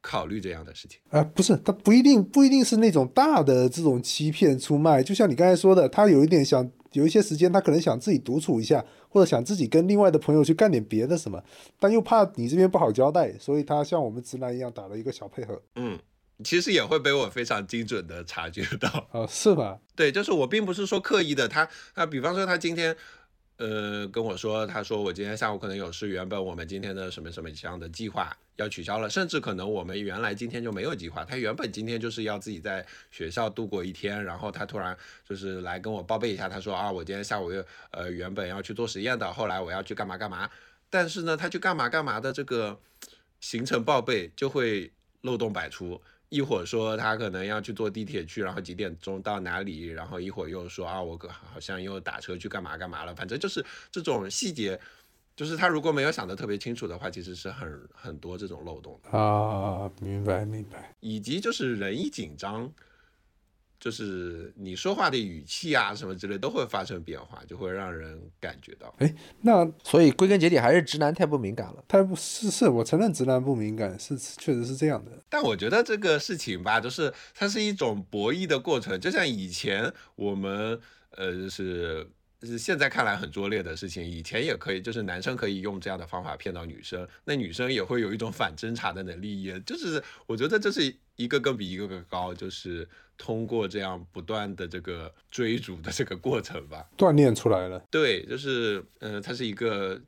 [0.00, 1.00] 考虑这样的事情。
[1.10, 11.42] 啊、不是，他不一定不一定是那种大的这种欺骗出卖，就像你刚才说的，他有一点想有一些时间，他可能想自己独处一下，或者想自己跟另外的朋友去干点别的什么，
[11.78, 15.60] 但又怕你这边不好交代，所以他像我们直男一样打了一个小配合。
[15.76, 15.98] 嗯，
[16.42, 18.88] 其实也会被我非常精准的察觉到。
[19.12, 19.78] 啊、是吧？
[19.94, 22.96] 对，就是我并不是说刻意的，他啊比方说他今天，
[23.60, 34.96] 呃，跟我说，他说我今天下午可能有事，原本我们今天的什么什么这样的计划要取消了，甚至可能我们原来今天就没有计划，他原本今天就是要自己在学校度过一天，然后他突然
[35.28, 40.50] 就是来跟我报备一下，他说啊，我今天下午又呃原本要去做实验的，后来我要去干嘛干嘛，
[40.88, 42.80] 但是呢，他去干嘛干嘛的这个
[43.40, 44.90] 行程报备就会
[45.20, 46.00] 漏洞百出。
[46.30, 51.18] 一会儿说他可能要去坐地铁去，然后几点钟到哪里，然后一会儿又说啊，我
[51.52, 53.62] 好像又打车去干嘛干嘛了，反正就是
[53.92, 54.80] 这种细节，
[55.36, 62.72] 就是他如果没有想得特别清楚的话，其实是很很多这种漏洞的啊，明白明白，以及就是人一紧张。
[63.80, 68.94] 就是你说话的语气啊，什么之类都会发生变化，就会让人感觉到。
[68.98, 71.82] 哎，那所以归根结底还是直男太不敏感了。
[71.88, 75.10] 太不是是，我承认直男不敏感，是确实是这样的。
[75.30, 80.78] 但我觉得这个事情吧，就是它是一种博弈的过程，就像以前我们
[81.16, 82.06] 呃就是。
[82.42, 97.78] 是现在看来很拙劣的事情，以前也可以，就是男生可以用这样的方法骗到女生，那女生也会有一种反侦查的能力，也就是我觉得这是一个个比一个个高，就是通过这样不断的这个追逐的这个过程吧，锻炼出来了。
[97.90, 100.00] 对，就是嗯，它是一个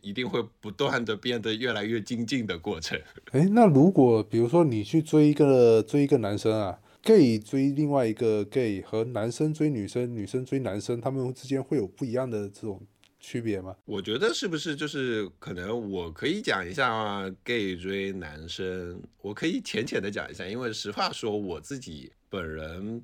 [0.00, 2.96] 一定会不断的变得越来越精进的过程。
[3.32, 12.80] 哎，那如果比如说你去追一个追一个男生啊？gay 追另外一个 gay 和男生追女生，女生追男生，他们之间会有不一样的这种
[13.26, 13.74] 区别吗？
[13.86, 23.02] 我觉得是不是就是可能我可以讲一下 gay 追男生，我可以浅浅的讲一下，因为实话说我自己本人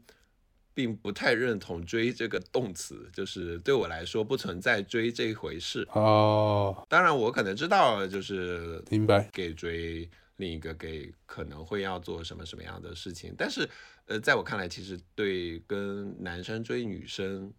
[0.74, 5.88] 并不太认同“追”这个动词，就是对我来说不存在追这一回事。
[5.92, 10.06] 哦，当然我可能知道，就是明白 gay 追。
[10.36, 13.68] 另一个给可能会要做什么什么样的事情，但是，
[14.06, 17.52] 呃，在我看来，其实对跟男生追女生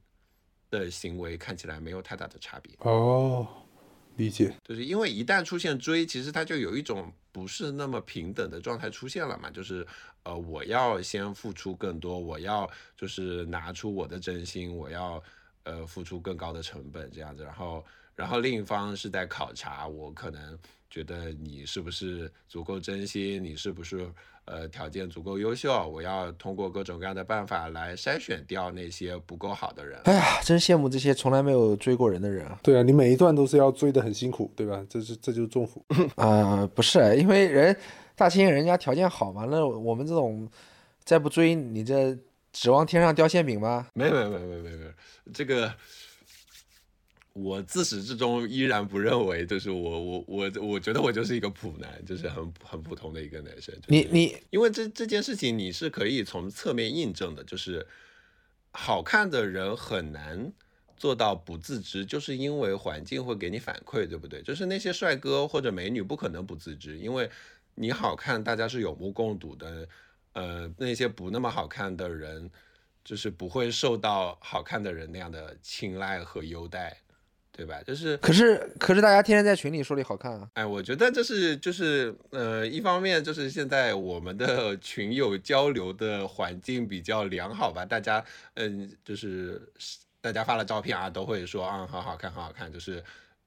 [0.72, 2.74] 的行为看起来没有太大的差别。
[2.80, 3.48] 哦，
[4.16, 9.86] 理解，就是因为一旦出现追，其实它就有一种不是那么平等的状态出现了嘛，就是
[10.24, 15.22] 呃，我要先付出更多，我要就是拿出我的真心，我要
[15.64, 17.86] 呃付出更高的成本这样子，然后
[18.22, 20.58] 然后另一方是在考察我可能。
[20.94, 23.42] 觉得你是不是足够真心？
[23.42, 24.06] 你是不是
[24.44, 25.88] 呃条件足够优秀？
[25.88, 29.98] 我要通过各种各样的办法来筛选掉那些不够好的人。
[30.04, 32.60] 哎呀，真羡慕这些从来没有追过人的人啊！
[32.62, 34.86] 对啊，你每一段都是要追的很辛苦，对吧？
[34.90, 35.82] 这是这就是重负
[36.16, 36.70] 啊！
[36.76, 37.74] 不是，因为人
[38.14, 40.46] 大清人家条件好嘛，那我们这种
[41.06, 42.14] 再不追，你这
[42.52, 43.88] 指望天上掉馅饼吗？
[43.94, 44.92] 没有没有没没没有，
[45.34, 45.74] 这个。
[47.34, 53.74] 我自始至终依然不认为，就是我我我我觉得我就是一个普男，就是很很普通的一个男生。
[53.88, 57.88] 你你，因为这这件事情你是可以从侧面印证的，就是
[58.72, 60.52] 好看的人很难
[60.98, 64.42] 做到不自知，就是因为环境会给你反馈，对不对？
[64.42, 67.30] 就是那些帅哥或者美女不可能不自知，因为
[67.76, 69.88] 你好看，大家是有目共睹的。
[70.34, 72.50] 呃，那些不那么好看的人，
[73.04, 76.98] 就是不会受到好看的人那样的青睐和优待。
[77.62, 77.80] 对吧？
[77.86, 80.50] 就是，可是，可是大家天天在群里说你好看啊！
[80.56, 89.62] 哎，我觉得这是，就是，呃，一方面就是现在我们的群友交流的环境比较良好吧，大家，嗯，就是
[90.22, 92.74] 大家发了照片啊，都会说啊，很好看，好好看。
[92.74, 93.04] 就是，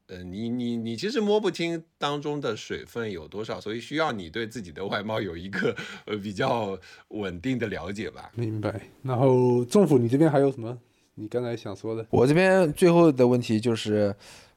[0.06, 5.74] 呃，你你你其实摸不清当中的水分有多少，所以需要你对自己的外貌有一个
[6.06, 8.30] 呃比较稳定的了解吧。
[8.36, 8.80] 明白。
[9.02, 10.78] 然后政府，你这边还有什么？
[11.16, 14.14] 你刚才想说的，我这边最后的问题就是，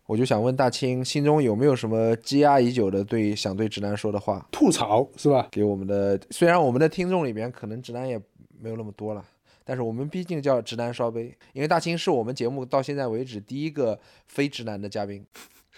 [0.08, 4.48] 我就想问大清，心中有没有什么积压已久的对想对直男说的话？
[4.52, 5.48] 吐槽是吧？
[5.52, 8.20] 给我们的，虽然我们的听众里边可能直男也
[8.60, 9.24] 没有那么多了，
[9.64, 15.24] 但是我们毕竟叫直男烧杯，因为大清是我们节目到现在为止第一个非直男的嘉宾。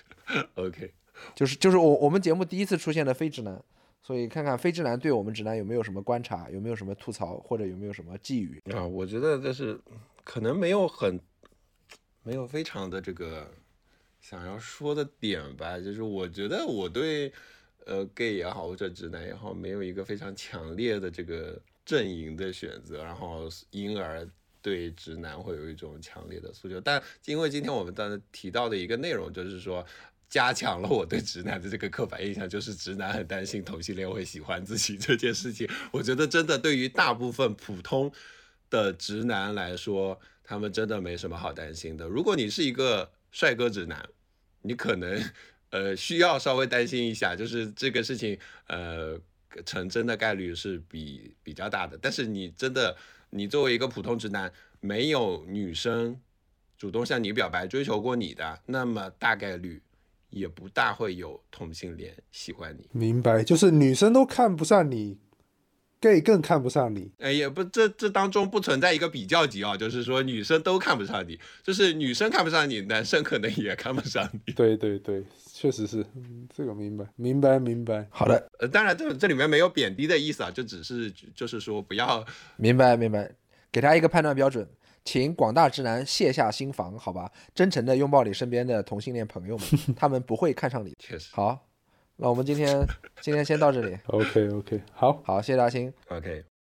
[0.56, 0.94] OK，
[1.36, 3.62] 就是就是我我们节目第一次出现的非直男，
[4.02, 8.86] 所以看看非直男对我们直男有没有什么观察，有没有什么吐槽，或者有没有什么寄语啊？
[8.88, 9.78] 我觉得这是。
[10.30, 11.20] 可能没有很，
[12.22, 13.52] 没有非常的这个
[14.22, 17.34] 想要说的点吧，就是我觉得我对
[17.88, 24.24] 呃 gay 也好或者直男也好，没有一个非常强烈的这个阵营的选择，然后因而
[24.62, 26.80] 对直男会有一种强烈的诉求。
[26.80, 29.84] 但因为今天我们当时提到的一个内容，就是说
[30.30, 35.68] 加强了我对直男的这个刻板印象，就是直男很担心同性恋会喜欢自己这件事情。
[35.92, 38.14] 我觉得真的对于大部分普通。
[38.70, 42.08] 的直男来说，他们真的没什么好担心的。
[42.08, 44.08] 如果你是一个帅哥直男，
[44.62, 45.24] 你可能
[45.70, 49.20] 呃需要稍微担心一下，就是这个事情呃
[49.66, 51.98] 成真的概率是比比较大的。
[52.02, 52.96] 但是你真的，
[53.30, 56.20] 你作为一个普通直男，没有女生
[56.78, 59.82] 主动向你表白追求过你的，那么大概率
[60.30, 62.88] 也不大会有同性恋喜欢你。
[62.92, 65.18] 明白，就是女生都看不上你。
[66.02, 67.12] Gay 更看不上你。
[67.20, 74.54] 哎，也不，这这当中不存在一个比较级啊，就是说女生都看不上你，就是女生看不上你，男生可能也看不上你。
[74.54, 75.24] 对对对，
[75.54, 78.08] 确实是，嗯这个明白，明白，明白。
[78.10, 82.26] 好的，呃，当然这这里面没有贬低的意思啊，就只是就是说不要
[82.58, 83.32] 明白明白，
[83.72, 84.68] 给他一个判断标准，
[85.04, 90.96] 请广大直男卸下心防，好吧，真诚的拥抱你身边的同性恋朋友们， 他们不会看上你。
[90.98, 91.69] 确实好，
[92.22, 92.86] 那我们今天
[93.22, 95.92] 今天先到这里，OK OK，好，好，谢谢大兴。
[96.10, 96.44] OK，